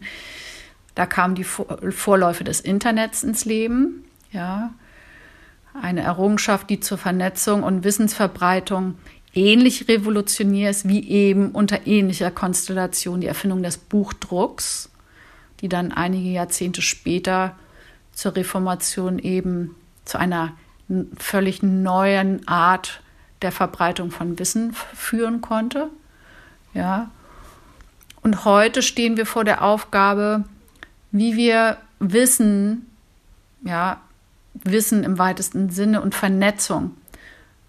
Da 0.94 1.06
kamen 1.06 1.36
die 1.36 1.44
Vorläufe 1.44 2.44
des 2.44 2.62
Internets 2.62 3.24
ins 3.24 3.46
Leben. 3.46 4.06
Ja, 4.32 4.74
eine 5.80 6.02
Errungenschaft, 6.02 6.70
die 6.70 6.80
zur 6.80 6.98
Vernetzung 6.98 7.64
und 7.64 7.84
Wissensverbreitung 7.84 8.96
ähnlich 9.34 9.90
revolutionär 9.90 10.70
ist 10.70 10.88
wie 10.88 11.08
eben 11.10 11.52
unter 11.52 11.86
ähnlicher 11.86 12.32
Konstellation 12.32 13.22
die 13.22 13.28
Erfindung 13.28 13.62
des 13.62 13.78
Buchdrucks, 13.78 14.90
die 15.60 15.68
dann 15.68 15.92
einige 15.92 16.30
Jahrzehnte 16.30 16.82
später 16.82 17.56
zur 18.14 18.36
Reformation 18.36 19.20
eben 19.20 19.76
zu 20.06 20.18
einer 20.18 20.54
völlig 21.18 21.64
neuen 21.64 22.48
Art 22.48 23.02
der 23.42 23.52
Verbreitung 23.52 24.12
von 24.12 24.40
Wissen 24.40 24.74
führen 24.94 25.42
konnte. 25.42 25.90
Ja. 26.74 27.10
Und 28.22 28.46
heute 28.46 28.82
stehen 28.82 29.18
wir 29.18 29.26
vor 29.26 29.44
der 29.44 29.64
Aufgabe, 29.64 30.46
wie 31.12 31.36
wir 31.36 31.78
Wissen, 32.00 32.88
ja, 33.64 34.02
Wissen 34.54 35.04
im 35.04 35.18
weitesten 35.18 35.70
Sinne 35.70 36.02
und 36.02 36.16
Vernetzung 36.16 36.96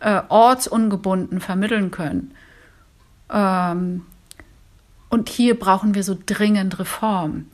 äh, 0.01 0.23
ortsungebunden 0.29 1.41
vermitteln 1.41 1.91
können. 1.91 2.33
Ähm, 3.31 4.07
und 5.09 5.29
hier 5.29 5.59
brauchen 5.59 5.95
wir 5.95 6.03
so 6.03 6.17
dringend 6.27 6.79
Reform. 6.79 7.47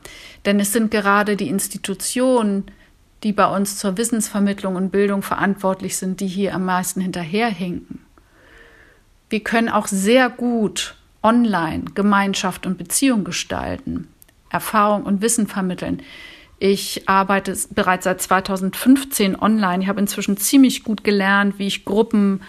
Denn 0.45 0.59
es 0.59 0.73
sind 0.73 0.91
gerade 0.91 1.35
die 1.35 1.49
Institutionen, 1.49 2.65
die 3.23 3.33
bei 3.33 3.47
uns 3.47 3.77
zur 3.77 3.97
Wissensvermittlung 3.97 4.75
und 4.75 4.91
Bildung 4.91 5.21
verantwortlich 5.21 5.97
sind, 5.97 6.19
die 6.19 6.27
hier 6.27 6.53
am 6.53 6.65
meisten 6.65 7.01
hinterherhinken. 7.01 7.99
Wir 9.29 9.39
können 9.39 9.69
auch 9.69 9.87
sehr 9.87 10.29
gut 10.29 10.95
online 11.23 11.85
Gemeinschaft 11.95 12.65
und 12.65 12.77
Beziehung 12.77 13.23
gestalten, 13.23 14.09
Erfahrung 14.49 15.03
und 15.03 15.21
Wissen 15.21 15.47
vermitteln. 15.47 16.03
Ich 16.59 17.09
arbeite 17.09 17.57
bereits 17.71 18.03
seit 18.03 18.21
2015 18.21 19.39
online. 19.39 19.83
Ich 19.83 19.89
habe 19.89 19.99
inzwischen 19.99 20.37
ziemlich 20.37 20.83
gut 20.83 21.03
gelernt, 21.03 21.57
wie 21.57 21.67
ich 21.67 21.85
Gruppen 21.85 22.41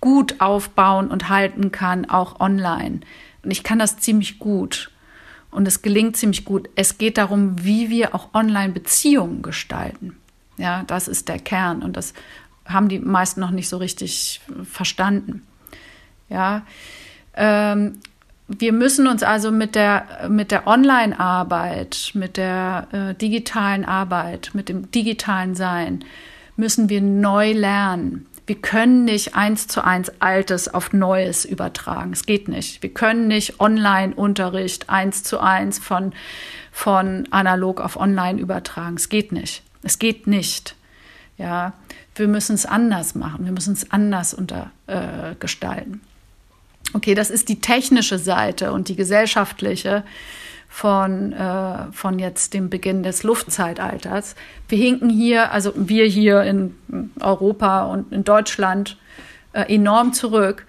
gut 0.00 0.40
aufbauen 0.40 1.10
und 1.10 1.28
halten 1.28 1.72
kann, 1.72 2.08
auch 2.08 2.40
online. 2.40 3.00
Und 3.42 3.50
ich 3.50 3.64
kann 3.64 3.78
das 3.78 3.98
ziemlich 3.98 4.38
gut. 4.38 4.90
Und 5.50 5.66
es 5.66 5.82
gelingt 5.82 6.16
ziemlich 6.16 6.44
gut. 6.44 6.68
Es 6.76 6.98
geht 6.98 7.18
darum, 7.18 7.64
wie 7.64 7.88
wir 7.90 8.14
auch 8.14 8.34
online 8.34 8.72
Beziehungen 8.72 9.42
gestalten. 9.42 10.16
Ja, 10.58 10.82
das 10.86 11.08
ist 11.08 11.28
der 11.28 11.38
Kern. 11.38 11.82
Und 11.82 11.96
das 11.96 12.12
haben 12.66 12.88
die 12.88 12.98
meisten 12.98 13.40
noch 13.40 13.50
nicht 13.50 13.68
so 13.68 13.78
richtig 13.78 14.40
verstanden. 14.64 15.42
Ja, 16.28 16.66
ähm, 17.34 18.00
wir 18.48 18.72
müssen 18.72 19.06
uns 19.06 19.22
also 19.22 19.50
mit 19.50 19.74
der, 19.74 20.28
mit 20.28 20.50
der 20.50 20.66
Online-Arbeit, 20.66 22.12
mit 22.14 22.38
der 22.38 22.88
äh, 22.92 23.14
digitalen 23.14 23.84
Arbeit, 23.84 24.50
mit 24.54 24.70
dem 24.70 24.90
digitalen 24.90 25.54
Sein, 25.54 26.04
müssen 26.56 26.88
wir 26.88 27.02
neu 27.02 27.52
lernen. 27.52 28.26
Wir 28.48 28.56
können 28.56 29.04
nicht 29.04 29.34
eins 29.34 29.66
zu 29.66 29.84
eins 29.84 30.10
Altes 30.20 30.72
auf 30.72 30.94
Neues 30.94 31.44
übertragen. 31.44 32.14
Es 32.14 32.24
geht 32.24 32.48
nicht. 32.48 32.82
Wir 32.82 32.88
können 32.88 33.28
nicht 33.28 33.60
Online-Unterricht 33.60 34.88
eins 34.88 35.22
zu 35.22 35.38
eins 35.38 35.78
von, 35.78 36.14
von 36.72 37.28
analog 37.30 37.78
auf 37.78 37.96
online 37.96 38.40
übertragen. 38.40 38.96
Es 38.96 39.10
geht 39.10 39.32
nicht. 39.32 39.62
Es 39.82 39.98
geht 39.98 40.26
nicht. 40.26 40.76
Ja, 41.36 41.74
wir 42.14 42.26
müssen 42.26 42.54
es 42.54 42.64
anders 42.64 43.14
machen. 43.14 43.44
Wir 43.44 43.52
müssen 43.52 43.74
es 43.74 43.90
anders 43.90 44.32
unter, 44.32 44.70
äh, 44.86 45.34
gestalten. 45.38 46.00
Okay, 46.94 47.14
das 47.14 47.28
ist 47.28 47.50
die 47.50 47.60
technische 47.60 48.18
Seite 48.18 48.72
und 48.72 48.88
die 48.88 48.96
gesellschaftliche 48.96 50.04
von, 50.68 51.32
äh, 51.32 51.90
von 51.92 52.18
jetzt 52.18 52.54
dem 52.54 52.70
Beginn 52.70 53.02
des 53.02 53.22
Luftzeitalters. 53.22 54.36
Wir 54.68 54.78
hinken 54.78 55.10
hier, 55.10 55.52
also 55.52 55.72
wir 55.74 56.04
hier 56.04 56.42
in 56.42 56.74
Europa 57.20 57.84
und 57.84 58.12
in 58.12 58.24
Deutschland, 58.24 58.96
äh, 59.52 59.74
enorm 59.74 60.12
zurück. 60.12 60.66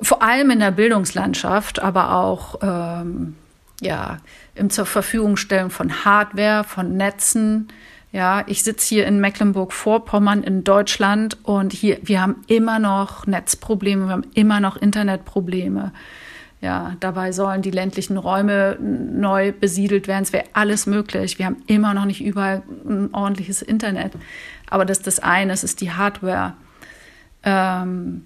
Vor 0.00 0.22
allem 0.22 0.50
in 0.50 0.60
der 0.60 0.70
Bildungslandschaft, 0.70 1.80
aber 1.80 2.14
auch 2.14 2.56
ähm, 2.62 3.36
ja, 3.80 4.18
im 4.54 4.70
zur 4.70 4.86
Verfügung 4.86 5.36
stellen 5.36 5.70
von 5.70 6.04
Hardware, 6.04 6.64
von 6.64 6.96
Netzen, 6.96 7.68
ja, 8.14 8.44
ich 8.46 8.62
sitze 8.62 8.94
hier 8.94 9.06
in 9.08 9.18
Mecklenburg-Vorpommern 9.18 10.44
in 10.44 10.62
Deutschland 10.62 11.36
und 11.42 11.72
hier, 11.72 11.98
wir 12.02 12.20
haben 12.22 12.44
immer 12.46 12.78
noch 12.78 13.26
Netzprobleme, 13.26 14.04
wir 14.06 14.12
haben 14.12 14.30
immer 14.34 14.60
noch 14.60 14.76
Internetprobleme. 14.76 15.90
Ja, 16.64 16.96
dabei 16.98 17.30
sollen 17.32 17.60
die 17.60 17.70
ländlichen 17.70 18.16
Räume 18.16 18.78
neu 18.80 19.52
besiedelt 19.52 20.08
werden. 20.08 20.22
Es 20.22 20.32
wäre 20.32 20.46
alles 20.54 20.86
möglich. 20.86 21.38
Wir 21.38 21.44
haben 21.44 21.62
immer 21.66 21.92
noch 21.92 22.06
nicht 22.06 22.24
überall 22.24 22.62
ein 22.88 23.12
ordentliches 23.12 23.60
Internet. 23.60 24.12
Aber 24.70 24.86
das 24.86 24.96
ist 24.96 25.06
das 25.06 25.20
eine, 25.20 25.52
es 25.52 25.62
ist 25.62 25.82
die 25.82 25.92
Hardware. 25.92 26.54
Ähm, 27.42 28.24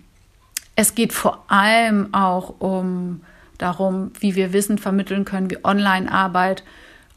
es 0.77 0.95
geht 0.95 1.13
vor 1.13 1.47
allem 1.49 2.15
auch 2.15 2.61
um 2.61 3.23
darum, 3.59 4.13
wie 4.21 4.37
wir 4.37 4.53
Wissen 4.53 4.79
vermitteln 4.79 5.25
können, 5.25 5.51
wie 5.51 5.65
Online-Arbeit 5.65 6.63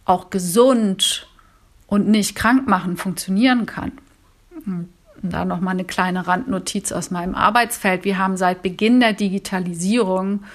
auch 0.06 0.32
gesund 0.32 1.28
und 1.86 2.08
nicht 2.08 2.34
krank 2.34 2.68
machen 2.68 2.98
funktionieren 2.98 3.68
kann. 3.68 3.92
Und 4.66 4.90
da 5.22 5.46
noch 5.46 5.60
mal 5.60 5.70
eine 5.70 5.86
kleine 5.86 6.26
Randnotiz 6.26 6.92
aus 6.92 7.12
meinem 7.12 7.36
Arbeitsfeld. 7.36 8.06
Wir 8.06 8.18
haben 8.18 8.38
seit 8.38 8.64
Beginn 8.64 9.00
der 9.00 9.14
Digitalisierung 9.14 10.46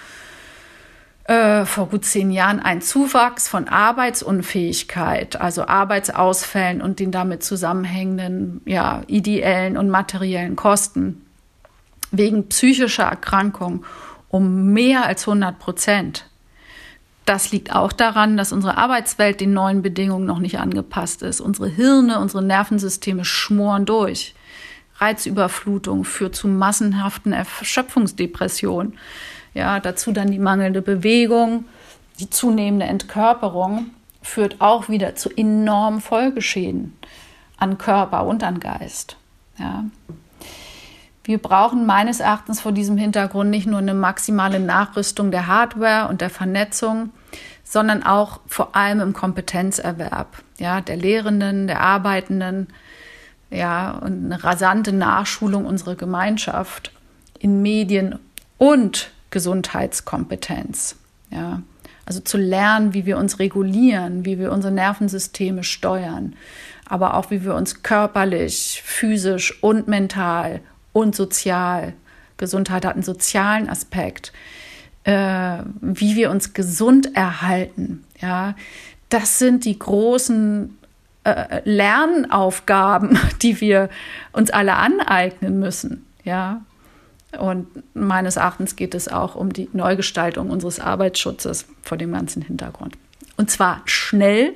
äh, 1.28 1.64
vor 1.64 1.88
gut 1.88 2.04
zehn 2.04 2.30
Jahren 2.30 2.60
einen 2.60 2.82
Zuwachs 2.82 3.48
von 3.48 3.68
Arbeitsunfähigkeit, 3.68 5.40
also 5.40 5.66
Arbeitsausfällen 5.66 6.80
und 6.80 7.00
den 7.00 7.10
damit 7.10 7.42
zusammenhängenden 7.42 8.60
ja, 8.64 9.02
ideellen 9.08 9.76
und 9.76 9.90
materiellen 9.90 10.56
Kosten 10.56 11.26
wegen 12.12 12.48
psychischer 12.48 13.04
Erkrankung 13.04 13.84
um 14.28 14.72
mehr 14.72 15.06
als 15.06 15.26
100 15.26 15.58
Prozent. 15.58 16.26
Das 17.24 17.50
liegt 17.50 17.74
auch 17.74 17.92
daran, 17.92 18.36
dass 18.36 18.52
unsere 18.52 18.76
Arbeitswelt 18.76 19.40
den 19.40 19.52
neuen 19.52 19.82
Bedingungen 19.82 20.26
noch 20.26 20.38
nicht 20.38 20.60
angepasst 20.60 21.22
ist. 21.22 21.40
Unsere 21.40 21.68
Hirne, 21.68 22.20
unsere 22.20 22.42
Nervensysteme 22.42 23.24
schmoren 23.24 23.84
durch. 23.84 24.34
Reizüberflutung 24.98 26.04
führt 26.04 26.36
zu 26.36 26.46
massenhaften 26.46 27.32
Erschöpfungsdepressionen. 27.32 28.96
Ja, 29.56 29.80
dazu 29.80 30.12
dann 30.12 30.30
die 30.30 30.38
mangelnde 30.38 30.82
Bewegung, 30.82 31.64
die 32.20 32.28
zunehmende 32.28 32.84
Entkörperung 32.84 33.86
führt 34.20 34.60
auch 34.60 34.90
wieder 34.90 35.16
zu 35.16 35.30
enormen 35.34 36.02
Folgeschäden 36.02 36.94
an 37.56 37.78
Körper 37.78 38.26
und 38.26 38.44
an 38.44 38.60
Geist. 38.60 39.16
Ja. 39.58 39.84
Wir 41.24 41.38
brauchen 41.38 41.86
meines 41.86 42.20
Erachtens 42.20 42.60
vor 42.60 42.72
diesem 42.72 42.98
Hintergrund 42.98 43.48
nicht 43.48 43.66
nur 43.66 43.78
eine 43.78 43.94
maximale 43.94 44.60
Nachrüstung 44.60 45.30
der 45.30 45.46
Hardware 45.46 46.08
und 46.08 46.20
der 46.20 46.28
Vernetzung, 46.28 47.08
sondern 47.64 48.02
auch 48.02 48.40
vor 48.46 48.76
allem 48.76 49.00
im 49.00 49.14
Kompetenzerwerb, 49.14 50.36
ja, 50.58 50.82
der 50.82 50.98
Lehrenden, 50.98 51.66
der 51.66 51.80
Arbeitenden, 51.80 52.68
ja, 53.50 53.92
und 53.92 54.26
eine 54.26 54.44
rasante 54.44 54.92
Nachschulung 54.92 55.64
unserer 55.64 55.94
Gemeinschaft 55.94 56.92
in 57.38 57.62
Medien 57.62 58.18
und 58.58 59.12
Gesundheitskompetenz, 59.36 60.96
ja. 61.30 61.60
Also 62.06 62.20
zu 62.20 62.38
lernen, 62.38 62.94
wie 62.94 63.04
wir 63.04 63.18
uns 63.18 63.38
regulieren, 63.38 64.24
wie 64.24 64.38
wir 64.38 64.50
unsere 64.50 64.72
Nervensysteme 64.72 65.62
steuern, 65.62 66.36
aber 66.86 67.18
auch 67.18 67.30
wie 67.30 67.44
wir 67.44 67.54
uns 67.54 67.82
körperlich, 67.82 68.80
physisch 68.82 69.62
und 69.62 69.88
mental 69.88 70.60
und 70.94 71.14
sozial. 71.14 71.92
Gesundheit 72.38 72.86
hat 72.86 72.94
einen 72.94 73.02
sozialen 73.02 73.68
Aspekt. 73.68 74.32
Äh, 75.04 75.58
wie 75.82 76.16
wir 76.16 76.30
uns 76.30 76.54
gesund 76.54 77.14
erhalten, 77.14 78.04
ja, 78.22 78.54
das 79.10 79.38
sind 79.38 79.66
die 79.66 79.78
großen 79.78 80.78
äh, 81.24 81.60
Lernaufgaben, 81.64 83.18
die 83.42 83.60
wir 83.60 83.90
uns 84.32 84.50
alle 84.50 84.76
aneignen 84.76 85.58
müssen, 85.58 86.06
ja. 86.24 86.62
Und 87.38 87.66
meines 87.94 88.36
Erachtens 88.36 88.76
geht 88.76 88.94
es 88.94 89.08
auch 89.08 89.34
um 89.34 89.52
die 89.52 89.68
Neugestaltung 89.72 90.50
unseres 90.50 90.80
Arbeitsschutzes 90.80 91.66
vor 91.82 91.98
dem 91.98 92.12
ganzen 92.12 92.42
Hintergrund. 92.42 92.96
Und 93.36 93.50
zwar 93.50 93.82
schnell, 93.84 94.54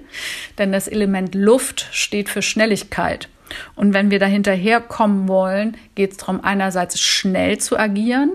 denn 0.58 0.72
das 0.72 0.88
Element 0.88 1.34
Luft 1.34 1.88
steht 1.92 2.28
für 2.28 2.42
Schnelligkeit. 2.42 3.28
Und 3.74 3.92
wenn 3.92 4.10
wir 4.10 4.18
da 4.18 4.26
hinterherkommen 4.26 5.28
wollen, 5.28 5.76
geht 5.94 6.12
es 6.12 6.16
darum, 6.18 6.42
einerseits 6.42 7.00
schnell 7.00 7.59
zu 7.59 7.78
agieren, 7.78 8.30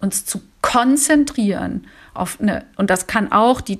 uns 0.00 0.24
zu 0.24 0.40
konzentrieren 0.62 1.86
auf 2.14 2.40
eine, 2.40 2.64
und 2.76 2.90
das 2.90 3.06
kann 3.06 3.30
auch 3.30 3.60
die, 3.60 3.78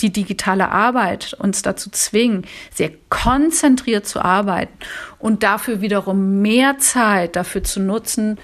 die 0.00 0.12
digitale 0.12 0.70
Arbeit 0.70 1.34
uns 1.38 1.62
dazu 1.62 1.90
zwingen, 1.90 2.44
sehr 2.72 2.90
konzentriert 3.08 4.06
zu 4.06 4.22
arbeiten 4.22 4.76
und 5.18 5.42
dafür 5.42 5.80
wiederum 5.80 6.40
mehr 6.42 6.78
Zeit 6.78 7.36
dafür 7.36 7.64
zu 7.64 7.80
nutzen, 7.80 8.38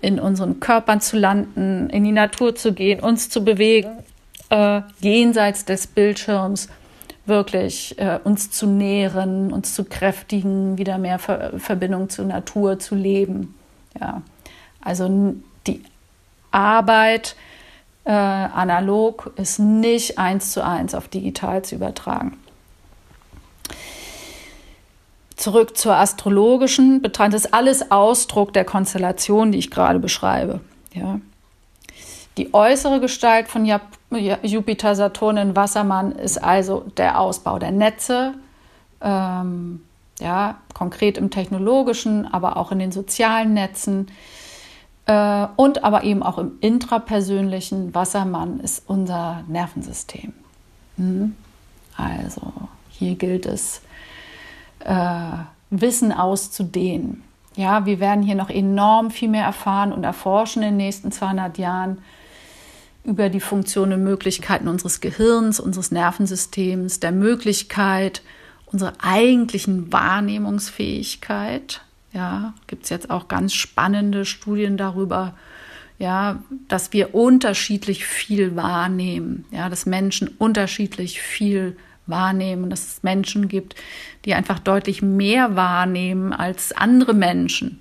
in 0.00 0.18
unseren 0.18 0.60
Körpern 0.60 1.00
zu 1.00 1.18
landen, 1.18 1.90
in 1.90 2.04
die 2.04 2.12
Natur 2.12 2.54
zu 2.54 2.72
gehen, 2.72 3.00
uns 3.00 3.28
zu 3.28 3.44
bewegen, 3.44 3.90
äh, 4.50 4.82
jenseits 5.00 5.64
des 5.64 5.86
Bildschirms 5.86 6.68
wirklich 7.26 7.98
äh, 7.98 8.18
uns 8.24 8.50
zu 8.50 8.66
nähren, 8.66 9.52
uns 9.52 9.74
zu 9.74 9.84
kräftigen, 9.84 10.78
wieder 10.78 10.98
mehr 10.98 11.18
Ver 11.18 11.52
Verbindung 11.58 12.08
zur 12.08 12.24
Natur 12.24 12.78
zu 12.78 12.94
leben. 12.94 13.54
Ja. 13.98 14.22
Also 14.80 15.34
die 15.66 15.82
Arbeit 16.50 17.36
äh, 18.04 18.10
analog 18.10 19.32
ist 19.36 19.58
nicht 19.58 20.18
eins 20.18 20.52
zu 20.52 20.64
eins 20.64 20.94
auf 20.94 21.08
digital 21.08 21.62
zu 21.62 21.76
übertragen. 21.76 22.38
Zurück 25.40 25.76
zur 25.76 25.94
astrologischen 25.96 27.02
Betrachtung. 27.02 27.34
Ist 27.34 27.54
alles 27.54 27.90
Ausdruck 27.90 28.52
der 28.52 28.64
Konstellation, 28.64 29.52
die 29.52 29.58
ich 29.58 29.70
gerade 29.70 29.98
beschreibe. 29.98 30.60
Ja. 30.92 31.20
Die 32.36 32.54
äußere 32.54 33.00
Gestalt 33.00 33.48
von 33.48 33.66
Jupiter, 34.42 34.94
Saturn 34.94 35.36
in 35.36 35.56
Wassermann 35.56 36.12
ist 36.12 36.42
also 36.42 36.84
der 36.96 37.20
Ausbau 37.20 37.58
der 37.58 37.70
Netze, 37.70 38.34
ähm, 39.00 39.82
ja, 40.20 40.58
konkret 40.74 41.18
im 41.18 41.30
technologischen, 41.30 42.26
aber 42.32 42.56
auch 42.56 42.72
in 42.72 42.78
den 42.78 42.92
sozialen 42.92 43.54
Netzen 43.54 44.08
äh, 45.06 45.46
und 45.56 45.82
aber 45.84 46.04
eben 46.04 46.22
auch 46.22 46.38
im 46.38 46.52
intrapersönlichen. 46.60 47.94
Wassermann 47.94 48.60
ist 48.60 48.84
unser 48.86 49.42
Nervensystem. 49.48 50.32
Mhm. 50.96 51.36
Also 51.96 52.52
hier 52.90 53.16
gilt 53.16 53.46
es, 53.46 53.82
äh, 54.80 55.30
Wissen 55.70 56.12
auszudehnen. 56.12 57.22
Ja, 57.56 57.86
wir 57.86 58.00
werden 58.00 58.22
hier 58.22 58.34
noch 58.34 58.50
enorm 58.50 59.10
viel 59.10 59.28
mehr 59.28 59.44
erfahren 59.44 59.92
und 59.92 60.04
erforschen 60.04 60.62
in 60.62 60.70
den 60.70 60.76
nächsten 60.76 61.12
200 61.12 61.58
Jahren 61.58 61.98
über 63.04 63.28
die 63.28 63.40
Funktionen 63.40 63.94
und 63.94 64.04
Möglichkeiten 64.04 64.68
unseres 64.68 65.00
Gehirns, 65.00 65.58
unseres 65.58 65.90
Nervensystems, 65.90 67.00
der 67.00 67.12
Möglichkeit 67.12 68.22
unserer 68.66 68.92
eigentlichen 69.00 69.92
Wahrnehmungsfähigkeit. 69.92 71.82
Ja, 72.12 72.54
gibt 72.66 72.84
es 72.84 72.90
jetzt 72.90 73.10
auch 73.10 73.28
ganz 73.28 73.54
spannende 73.54 74.24
Studien 74.24 74.76
darüber, 74.76 75.34
ja, 75.98 76.42
dass 76.68 76.92
wir 76.92 77.14
unterschiedlich 77.14 78.04
viel 78.04 78.56
wahrnehmen, 78.56 79.44
ja, 79.50 79.68
dass 79.68 79.86
Menschen 79.86 80.28
unterschiedlich 80.28 81.20
viel 81.20 81.60
wahrnehmen 81.62 81.89
wahrnehmen, 82.10 82.70
dass 82.70 82.86
es 82.86 83.02
Menschen 83.02 83.48
gibt, 83.48 83.74
die 84.24 84.34
einfach 84.34 84.58
deutlich 84.58 85.02
mehr 85.02 85.56
wahrnehmen 85.56 86.32
als 86.32 86.72
andere 86.72 87.14
Menschen. 87.14 87.80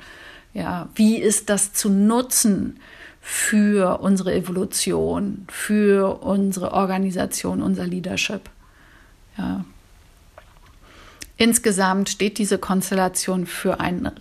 Ja, 0.53 0.89
wie 0.95 1.17
ist 1.17 1.49
das 1.49 1.73
zu 1.73 1.89
nutzen 1.89 2.79
für 3.21 3.99
unsere 3.99 4.33
Evolution, 4.33 5.45
für 5.49 6.21
unsere 6.23 6.73
Organisation, 6.73 7.61
unser 7.61 7.85
Leadership? 7.85 8.49
Ja. 9.37 9.65
Insgesamt 11.37 12.09
steht 12.09 12.37
diese 12.37 12.57
Konstellation 12.57 13.45
für 13.45 13.79
einen 13.79 14.11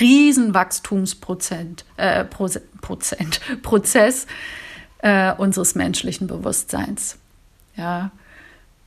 riesen 0.00 0.52
Wachstumsprozent, 0.52 1.84
äh, 1.96 2.24
Prozent, 2.24 3.40
äh, 4.98 5.32
unseres 5.34 5.76
menschlichen 5.76 6.26
Bewusstseins. 6.26 7.18
Ja, 7.76 8.10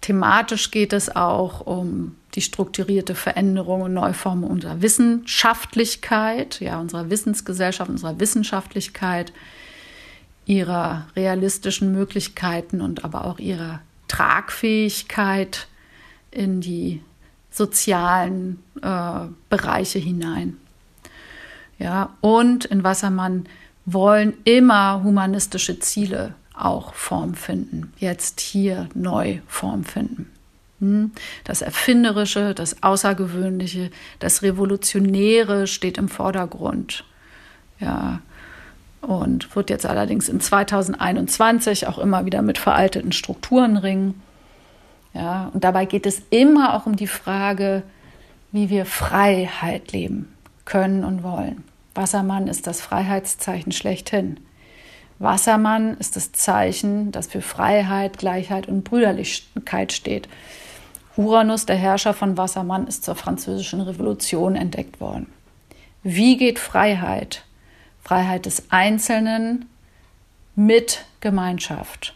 Thematisch 0.02 0.72
geht 0.72 0.93
es 0.93 1.16
auch 1.16 1.62
um 1.62 2.16
die 2.36 2.41
strukturierte 2.41 3.16
Veränderung 3.16 3.82
und 3.82 3.93
Neuformung 3.93 4.50
unserer 4.50 4.82
Wissenschaftlichkeit, 4.82 6.60
ja, 6.62 6.80
unserer 6.80 7.10
Wissensgesellschaft, 7.10 7.89
unserer 7.89 8.20
Wissenschaftlichkeit, 8.20 9.34
ihrer 10.45 11.08
realistischen 11.16 11.91
Möglichkeiten 11.91 12.82
und 12.82 13.04
aber 13.04 13.26
auch 13.26 13.39
ihrer 13.39 13.82
Tragfähigkeit 14.08 15.68
in 16.32 16.62
die 16.62 17.02
sozialen 17.52 18.64
äh, 18.82 19.28
Bereiche 19.50 20.00
hinein. 20.00 20.58
Ja, 21.78 22.16
und 22.22 22.66
in 22.66 22.84
Wassermann 22.84 23.47
wollen 23.86 24.34
immer 24.43 25.04
humanistische 25.04 25.80
Ziele 25.80 26.36
auch 26.60 26.93
Form 26.93 27.34
finden, 27.34 27.93
jetzt 27.97 28.39
hier 28.39 28.89
neu 28.93 29.39
Form 29.47 29.84
finden. 29.84 30.30
Hm? 30.80 31.12
Das 31.43 31.62
Erfinderische, 31.62 32.53
das 32.53 32.84
Außergewöhnliche, 32.84 33.91
das 34.20 34.41
Revolutionäre 34.41 35.68
steht 35.68 35.97
im 35.97 36.10
Vordergrund. 36.10 37.03
Ja, 37.80 38.22
und 39.01 39.55
wird 39.55 39.70
jetzt 39.70 39.86
allerdings 39.86 40.28
in 40.28 40.41
2021 40.41 41.88
auch 41.88 41.97
immer 41.99 42.26
wieder 42.26 42.41
mit 42.41 42.57
veralteten 42.57 43.12
Strukturen 43.12 43.78
ringen. 43.78 44.22
Ja, 45.14 45.49
und 45.53 45.64
dabei 45.64 45.86
geht 45.86 46.05
es 46.05 46.22
immer 46.30 46.76
auch 46.76 46.86
um 46.86 46.95
die 46.95 47.07
Frage, 47.07 47.84
wie 48.51 48.70
wir 48.70 48.86
Freiheit 48.86 49.91
leben 49.91 50.34
können 50.66 51.03
und 51.03 51.24
wollen. 51.24 51.64
Wassermann 51.95 52.47
ist 52.47 52.68
das 52.68 52.82
Freiheitszeichen 52.82 53.72
schlechthin. 53.72 54.39
Wassermann 55.20 55.98
ist 55.98 56.16
das 56.16 56.32
Zeichen, 56.32 57.12
das 57.12 57.28
für 57.28 57.42
Freiheit, 57.42 58.18
Gleichheit 58.18 58.68
und 58.68 58.86
Brüderlichkeit 58.86 59.92
steht. 59.92 60.30
Uranus, 61.18 61.66
der 61.66 61.76
Herrscher 61.76 62.14
von 62.14 62.38
Wassermann, 62.38 62.88
ist 62.88 63.04
zur 63.04 63.16
Französischen 63.16 63.82
Revolution 63.82 64.56
entdeckt 64.56 65.02
worden. 65.02 65.28
Wie 66.04 66.38
geht 66.38 66.58
Freiheit? 66.58 67.44
Freiheit 68.02 68.46
des 68.46 68.72
Einzelnen 68.72 69.66
mit 70.56 71.04
Gemeinschaft. 71.20 72.16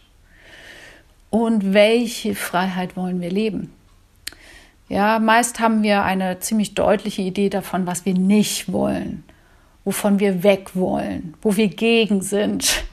Und 1.28 1.74
welche 1.74 2.34
Freiheit 2.34 2.96
wollen 2.96 3.20
wir 3.20 3.30
leben? 3.30 3.70
Ja, 4.88 5.18
meist 5.18 5.60
haben 5.60 5.82
wir 5.82 6.04
eine 6.04 6.40
ziemlich 6.40 6.74
deutliche 6.74 7.20
Idee 7.20 7.50
davon, 7.50 7.86
was 7.86 8.06
wir 8.06 8.14
nicht 8.14 8.72
wollen, 8.72 9.24
wovon 9.84 10.20
wir 10.20 10.42
weg 10.42 10.70
wollen, 10.74 11.34
wo 11.42 11.56
wir 11.56 11.68
gegen 11.68 12.22
sind 12.22 12.84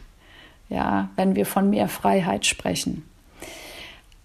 ja, 0.72 1.10
wenn 1.18 1.36
wir 1.36 1.46
von 1.46 1.70
mehr 1.70 1.90
Freiheit 1.90 2.46
sprechen. 2.46 3.04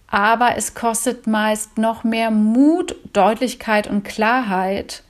Aber 0.07 0.55
es 0.55 0.73
kostet 0.73 1.27
meist 1.27 1.77
noch 1.77 2.05
mehr 2.05 2.31
Mut, 2.31 2.95
Deutlichkeit 3.11 3.87
und 3.87 4.03
Klarheit, 4.03 5.03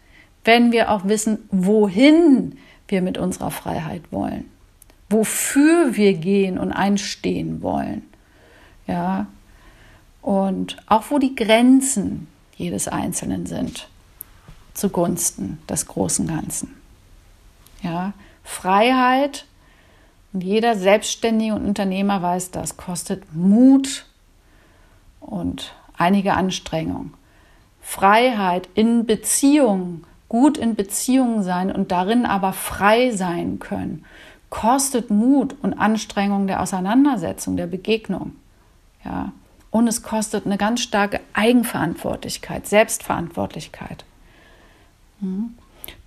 wenn 0.44 0.72
wir 0.72 0.92
auch 0.92 1.06
wissen, 1.06 1.48
wohin 1.52 2.58
wir 2.88 3.04
mit 3.04 3.20
unserer 3.20 3.52
Freiheit 3.52 4.02
wollen, 4.12 4.50
wofür 5.10 5.96
wir 5.96 6.14
gehen 6.14 6.58
und 6.58 6.72
einstehen 6.72 7.62
wollen. 7.62 8.02
Ja, 8.88 9.28
und 10.24 10.78
auch 10.88 11.12
wo 11.12 11.20
die 11.20 11.36
Grenzen 11.36 12.28
jedes 12.56 12.88
Einzelnen 12.88 13.46
sind, 13.46 13.88
zugunsten 14.74 15.60
des 15.70 15.86
großen 15.86 16.28
Ganzen. 16.28 16.74
Ja, 17.84 18.14
Freiheit 18.44 19.46
und 20.38 20.44
jeder 20.44 20.76
Selbstständige 20.76 21.56
und 21.56 21.66
Unternehmer 21.66 22.22
weiß 22.22 22.52
das, 22.52 22.78
kostet 22.78 23.34
Mut 23.34 24.06
und 25.20 25.74
einige 25.98 26.36
Anstrengung. 26.36 27.16
Freiheit 27.82 28.70
in 28.76 29.08
Beziehungen, 29.08 30.06
gut 30.30 30.60
in 30.60 30.76
Beziehungen 30.76 31.42
sein 31.42 31.72
und 31.72 31.92
darin 31.92 32.28
aber 32.28 32.54
frei 32.54 33.10
sein 33.10 33.58
können, 33.58 34.06
kostet 34.52 35.10
Mut 35.10 35.56
und 35.64 35.74
Anstrengung 35.74 36.46
der 36.46 36.62
Auseinandersetzung, 36.62 37.58
der 37.58 37.66
Begegnung. 37.66 38.36
Ja. 39.04 39.32
Und 39.72 39.88
es 39.88 40.04
kostet 40.04 40.46
eine 40.46 40.58
ganz 40.58 40.82
starke 40.82 41.20
Eigenverantwortlichkeit, 41.34 42.68
Selbstverantwortlichkeit. 42.68 44.06
Mhm. 45.20 45.58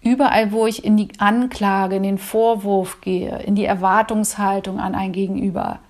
Überall, 0.02 0.52
wo 0.52 0.66
ich 0.66 0.84
in 0.84 0.96
die 0.96 1.08
Anklage, 1.18 1.96
in 1.96 2.02
den 2.02 2.18
Vorwurf 2.18 3.00
gehe, 3.00 3.42
in 3.42 3.54
die 3.54 3.66
Erwartungshaltung 3.66 4.80
an 4.80 4.94
ein 4.94 5.12
Gegenüber, 5.12 5.80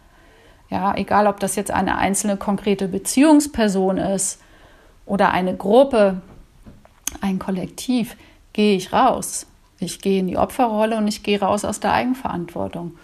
ja, 0.69 0.95
egal 0.97 1.27
ob 1.27 1.41
das 1.41 1.57
jetzt 1.57 1.71
eine 1.71 1.99
einzelne 1.99 2.37
konkrete 2.37 2.89
Beziehungsperson 2.89 3.99
ist 3.99 4.41
oder 5.07 5.33
eine 5.33 5.57
Gruppe, 5.57 6.23
ein 7.21 7.39
Kollektiv, 7.39 8.17
gehe 8.53 8.77
ich 8.77 8.93
raus. 8.93 9.47
Ich 9.79 10.01
gehe 10.01 10.21
in 10.21 10.29
die 10.29 10.37
Opferrolle 10.37 10.97
und 10.97 11.09
ich 11.09 11.23
gehe 11.23 11.41
raus 11.41 11.65
aus 11.65 11.81
der 11.81 11.93
Eigenverantwortung 11.93 12.97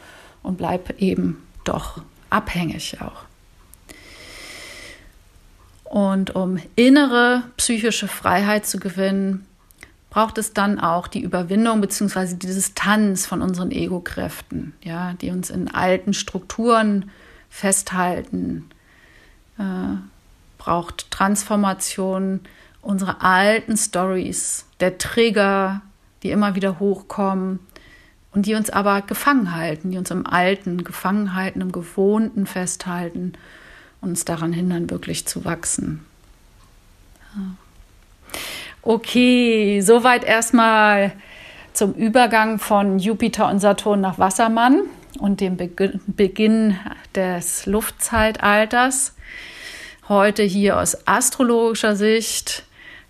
und 0.42 0.58
bleibe 0.58 0.94
eben 0.98 1.42
doch 1.64 2.02
abhängig 2.30 2.98
auch. 3.00 3.24
Und 5.84 6.34
um 6.34 6.58
innere 6.74 7.44
psychische 7.56 8.08
Freiheit 8.08 8.66
zu 8.66 8.78
gewinnen, 8.78 9.46
braucht 10.16 10.38
es 10.38 10.54
dann 10.54 10.80
auch 10.80 11.08
die 11.08 11.20
Überwindung 11.20 11.82
bzw. 11.82 12.36
die 12.36 12.46
Distanz 12.46 13.26
von 13.26 13.42
unseren 13.42 13.70
Ego-Kräften, 13.70 14.72
ja, 14.82 15.12
die 15.12 15.28
uns 15.28 15.50
in 15.50 15.68
alten 15.68 16.14
Strukturen 16.14 17.10
festhalten. 17.50 18.64
Äh, 19.58 19.98
braucht 20.56 21.10
Transformation 21.10 22.40
unserer 22.80 23.22
alten 23.22 23.76
Stories, 23.76 24.64
der 24.80 24.96
Trigger, 24.96 25.82
die 26.22 26.30
immer 26.30 26.54
wieder 26.54 26.80
hochkommen 26.80 27.58
und 28.32 28.46
die 28.46 28.54
uns 28.54 28.70
aber 28.70 29.02
gefangen 29.02 29.54
halten, 29.54 29.90
die 29.90 29.98
uns 29.98 30.10
im 30.10 30.26
Alten 30.26 30.82
gefangen 30.82 31.34
halten, 31.34 31.60
im 31.60 31.72
Gewohnten 31.72 32.46
festhalten, 32.46 33.34
uns 34.00 34.24
daran 34.24 34.54
hindern, 34.54 34.88
wirklich 34.88 35.26
zu 35.26 35.44
wachsen. 35.44 36.06
Ja. 37.36 37.42
Okay, 38.88 39.80
soweit 39.80 40.22
erstmal 40.22 41.10
zum 41.72 41.92
Übergang 41.94 42.60
von 42.60 43.00
Jupiter 43.00 43.48
und 43.50 43.58
Saturn 43.58 44.00
nach 44.00 44.20
Wassermann 44.20 44.82
und 45.18 45.40
dem 45.40 45.56
Beginn 45.56 46.78
des 47.12 47.66
Luftzeitalters. 47.66 49.16
Heute 50.08 50.44
hier 50.44 50.78
aus 50.78 51.04
astrologischer 51.04 51.96
Sicht. 51.96 52.62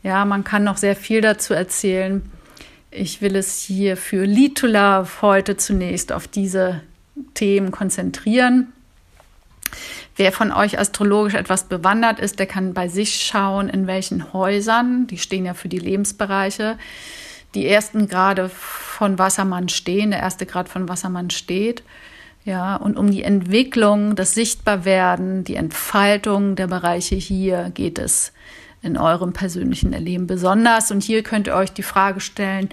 Ja, 0.03 0.25
man 0.25 0.45
kann 0.45 0.65
noch 0.65 0.79
sehr 0.79 0.97
viel 0.97 1.21
dazu 1.21 1.53
erzählen. 1.53 2.23
Ich 2.91 3.21
will 3.21 3.37
es 3.37 3.61
hier 3.61 3.99
für 3.99 4.25
Lead 4.25 4.57
to 4.57 4.67
Love 4.67 5.21
heute 5.21 5.59
zunächst 5.59 6.11
auf 6.11 6.27
diese 6.27 6.81
Themen 7.35 7.71
konzentrieren. 7.71 8.73
Wer 10.17 10.33
von 10.33 10.51
euch 10.51 10.79
astrologisch 10.79 11.35
etwas 11.35 11.65
bewandert 11.65 12.21
ist, 12.21 12.39
der 12.39 12.47
kann 12.47 12.73
bei 12.73 12.89
sich 12.89 13.23
schauen, 13.23 13.69
in 13.69 13.87
welchen 13.87 14.33
Häusern, 14.33 15.07
die 15.07 15.19
stehen 15.19 15.45
ja 15.45 15.53
für 15.53 15.69
die 15.69 15.79
Lebensbereiche, 15.79 16.79
die 17.55 17.69
ersten 17.69 18.09
Grade 18.09 18.49
von 18.49 19.19
Wassermann 19.19 19.69
stehen, 19.69 20.11
der 20.11 20.21
erste 20.21 20.47
Grad 20.47 20.69
von 20.71 20.89
Wassermann 20.89 21.31
steht. 21.31 21.83
Ja, 22.47 22.77
und 22.77 22.97
um 22.97 23.11
die 23.11 23.25
Entwicklung, 23.25 24.15
das 24.15 24.33
Sichtbarwerden, 24.35 25.45
die 25.45 25.57
Entfaltung 25.57 26.55
der 26.57 26.69
Bereiche 26.69 27.17
hier 27.17 27.71
geht 27.75 27.99
es 27.99 28.33
in 28.83 28.97
eurem 28.97 29.33
persönlichen 29.33 29.93
Erleben 29.93 30.27
besonders. 30.27 30.91
Und 30.91 31.03
hier 31.03 31.23
könnt 31.23 31.49
ihr 31.49 31.57
euch 31.57 31.73
die 31.73 31.83
Frage 31.83 32.21
stellen, 32.21 32.69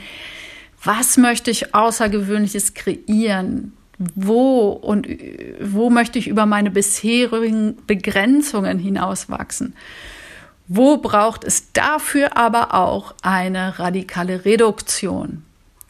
was 0.84 1.18
möchte 1.18 1.50
ich 1.50 1.74
Außergewöhnliches 1.74 2.74
kreieren? 2.74 3.74
Wo 4.16 4.70
und 4.70 5.08
wo 5.62 5.90
möchte 5.90 6.20
ich 6.20 6.28
über 6.28 6.46
meine 6.46 6.72
bisherigen 6.72 7.78
Begrenzungen 7.88 8.80
hinauswachsen? 8.80 9.76
Wo 10.68 10.98
braucht 10.98 11.44
es 11.44 11.74
dafür 11.74 12.38
aber 12.38 12.74
auch 12.74 13.14
eine 13.22 13.80
radikale 13.80 14.46
Reduktion? 14.46 15.44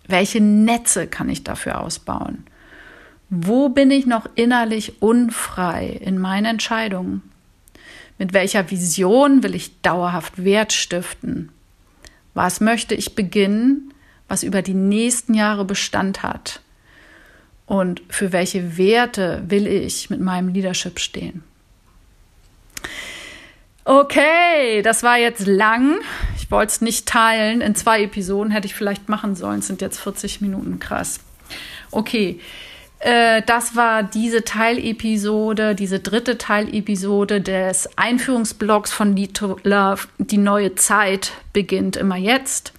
Welche 0.07 0.41
Netze 0.41 1.07
kann 1.07 1.29
ich 1.29 1.43
dafür 1.43 1.81
ausbauen? 1.81 2.45
Wo 3.29 3.69
bin 3.69 3.91
ich 3.91 4.05
noch 4.05 4.27
innerlich 4.35 5.01
unfrei 5.01 5.87
in 5.87 6.19
meinen 6.19 6.45
Entscheidungen? 6.45 7.21
Mit 8.17 8.33
welcher 8.33 8.69
Vision 8.69 9.43
will 9.43 9.55
ich 9.55 9.81
dauerhaft 9.81 10.43
Wert 10.43 10.73
stiften? 10.73 11.49
Was 12.33 12.59
möchte 12.59 12.95
ich 12.95 13.15
beginnen, 13.15 13.93
was 14.27 14.43
über 14.43 14.61
die 14.61 14.73
nächsten 14.73 15.33
Jahre 15.33 15.65
Bestand 15.65 16.23
hat? 16.23 16.62
Und 17.73 18.03
für 18.07 18.31
welche 18.31 18.77
Werte 18.77 19.41
will 19.47 19.65
ich 19.65 20.11
mit 20.11 20.21
meinem 20.21 20.49
Leadership 20.49 20.99
stehen? 20.99 21.41
Okay, 23.83 24.83
das 24.83 25.01
war 25.01 25.17
jetzt 25.17 25.47
lang. 25.47 25.95
Ich 26.37 26.51
wollte 26.51 26.71
es 26.71 26.81
nicht 26.81 27.07
teilen. 27.07 27.61
In 27.61 27.73
zwei 27.73 28.03
Episoden 28.03 28.51
hätte 28.51 28.67
ich 28.67 28.75
vielleicht 28.75 29.09
machen 29.09 29.35
sollen. 29.35 29.57
Es 29.57 29.65
sind 29.65 29.81
jetzt 29.81 29.99
40 29.99 30.39
Minuten. 30.39 30.77
Krass. 30.77 31.21
Okay. 31.89 32.39
Äh, 32.99 33.41
das 33.47 33.75
war 33.75 34.03
diese 34.03 34.43
Teilepisode, 34.43 35.73
diese 35.73 35.99
dritte 35.99 36.37
Teilepisode 36.37 37.41
des 37.41 37.89
Einführungsblocks 37.97 38.93
von 38.93 39.15
Lead 39.15 39.33
to 39.33 39.57
Love. 39.63 40.03
Die 40.19 40.37
neue 40.37 40.75
Zeit 40.75 41.31
beginnt 41.53 41.95
immer 41.95 42.17
jetzt. 42.17 42.71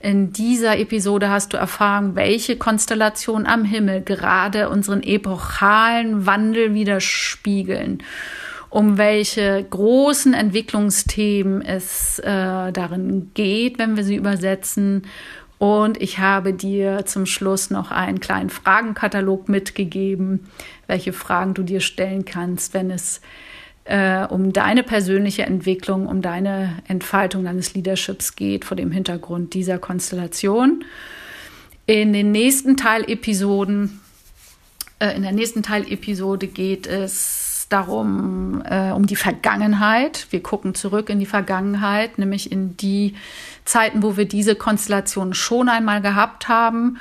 In 0.00 0.32
dieser 0.32 0.78
Episode 0.78 1.28
hast 1.28 1.52
du 1.52 1.56
erfahren, 1.56 2.14
welche 2.14 2.56
Konstellationen 2.56 3.46
am 3.46 3.64
Himmel 3.64 4.02
gerade 4.02 4.68
unseren 4.68 5.02
epochalen 5.02 6.26
Wandel 6.26 6.74
widerspiegeln 6.74 8.02
um 8.70 8.98
welche 8.98 9.64
großen 9.68 10.34
Entwicklungsthemen 10.34 11.62
es 11.62 12.18
äh, 12.18 12.72
darin 12.72 13.30
geht, 13.34 13.78
wenn 13.78 13.96
wir 13.96 14.04
sie 14.04 14.16
übersetzen. 14.16 15.06
Und 15.58 16.00
ich 16.00 16.18
habe 16.18 16.52
dir 16.52 17.04
zum 17.04 17.26
Schluss 17.26 17.70
noch 17.70 17.90
einen 17.90 18.20
kleinen 18.20 18.50
Fragenkatalog 18.50 19.48
mitgegeben, 19.48 20.48
welche 20.86 21.12
Fragen 21.12 21.54
du 21.54 21.62
dir 21.62 21.80
stellen 21.80 22.24
kannst, 22.24 22.74
wenn 22.74 22.90
es 22.90 23.20
äh, 23.88 24.26
um 24.28 24.52
deine 24.52 24.82
persönliche 24.82 25.44
Entwicklung, 25.44 26.06
um 26.06 26.20
deine 26.20 26.76
Entfaltung 26.86 27.44
deines 27.44 27.74
Leaderships 27.74 28.36
geht, 28.36 28.66
vor 28.66 28.76
dem 28.76 28.90
Hintergrund 28.90 29.54
dieser 29.54 29.78
Konstellation. 29.78 30.84
In 31.86 32.12
den 32.12 32.30
nächsten 32.30 32.76
Teilepisoden, 32.76 34.00
äh, 34.98 35.16
in 35.16 35.22
der 35.22 35.32
nächsten 35.32 35.62
Teilepisode 35.62 36.48
geht 36.48 36.86
es 36.86 37.66
darum, 37.70 38.62
äh, 38.68 38.90
um 38.90 39.06
die 39.06 39.16
Vergangenheit. 39.16 40.26
Wir 40.30 40.42
gucken 40.42 40.74
zurück 40.74 41.08
in 41.08 41.18
die 41.18 41.26
Vergangenheit, 41.26 42.18
nämlich 42.18 42.52
in 42.52 42.76
die 42.76 43.14
Zeiten, 43.64 44.02
wo 44.02 44.18
wir 44.18 44.26
diese 44.26 44.54
Konstellation 44.54 45.32
schon 45.32 45.70
einmal 45.70 46.02
gehabt 46.02 46.48
haben 46.48 46.98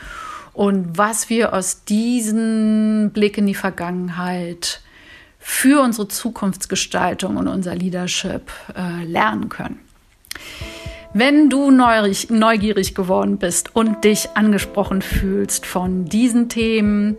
und 0.54 0.98
was 0.98 1.30
wir 1.30 1.54
aus 1.54 1.84
diesem 1.84 3.12
Blick 3.14 3.38
in 3.38 3.46
die 3.46 3.56
Vergangenheit 3.56 4.82
für 5.50 5.82
unsere 5.82 6.10
Zukunftsgestaltung 6.10 7.38
und 7.38 7.48
unser 7.48 7.74
Leadership 7.74 8.52
äh, 8.76 9.06
lernen 9.06 9.48
können. 9.48 9.80
Wenn 11.14 11.50
du 11.50 11.72
neugierig, 11.72 12.94
geworden 12.94 13.38
bist 13.38 13.74
und 13.74 14.04
dich 14.04 14.28
angesprochen 14.36 15.02
fühlst 15.02 15.66
von 15.66 16.04
diesen 16.04 16.50
Themen, 16.50 17.16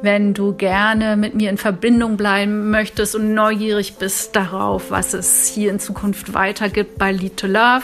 wenn 0.00 0.34
du 0.34 0.54
gerne 0.54 1.16
mit 1.16 1.34
mir 1.34 1.50
in 1.50 1.58
Verbindung 1.58 2.16
bleiben 2.16 2.70
möchtest 2.70 3.16
und 3.16 3.34
neugierig 3.34 3.96
bist 3.96 4.36
darauf, 4.36 4.92
was 4.92 5.12
es 5.12 5.48
hier 5.48 5.72
in 5.72 5.80
Zukunft 5.80 6.34
weitergibt 6.34 6.96
bei 6.96 7.10
Lead 7.10 7.36
to 7.38 7.48
Love, 7.48 7.82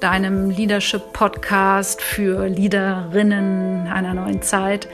deinem 0.00 0.50
Leadership-Podcast 0.50 2.02
für 2.02 2.48
Leaderinnen 2.48 3.86
einer 3.86 4.12
neuen 4.12 4.42
Zeit, 4.42 4.88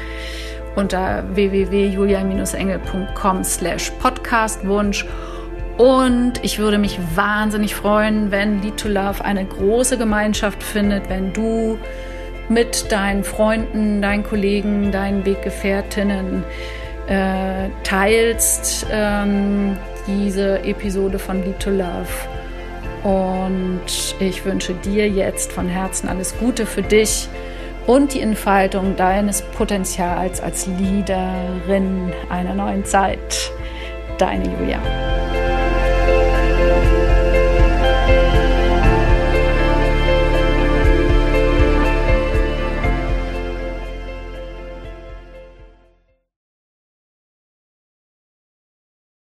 Unter 0.77 1.25
www.julia-engel.com 1.35 3.45
slash 3.45 3.91
podcastwunsch. 4.01 5.07
Und 5.77 6.35
ich 6.43 6.59
würde 6.59 6.79
mich 6.79 6.99
wahnsinnig 7.15 7.75
freuen, 7.75 8.31
wenn 8.31 8.63
Lead 8.63 8.77
to 8.77 8.89
Love 8.89 9.25
eine 9.25 9.47
große 9.47 9.97
Gemeinschaft 9.97 10.63
findet, 10.63 11.09
wenn 11.09 11.33
du 11.33 11.79
mit 12.51 12.93
deinen 12.93 13.25
Freunden, 13.25 14.03
deinen 14.03 14.25
Kollegen, 14.25 14.93
deinen 14.93 15.25
Weggefährtinnen 15.25 16.45
äh, 17.07 17.71
teilst 17.83 18.87
ähm, 18.93 19.79
diese 20.07 20.63
Episode 20.65 21.19
von 21.19 21.43
Lead 21.45 21.61
to 21.61 21.71
Love. 21.71 22.09
Und 23.03 24.15
ich 24.21 24.45
wünsche 24.45 24.75
dir 24.75 25.09
jetzt 25.09 25.53
von 25.53 25.69
Herzen 25.69 26.09
alles 26.09 26.37
Gute 26.39 26.67
für 26.67 26.83
dich 26.83 27.29
und 27.87 28.15
die 28.15 28.21
Entfaltung 28.21 28.97
deines 28.97 29.43
Potenzials 29.43 30.41
als 30.41 30.67
Leaderin 30.67 32.13
einer 32.29 32.55
neuen 32.55 32.85
Zeit. 32.85 33.53
Deine 34.19 34.45
Julia. 34.45 35.20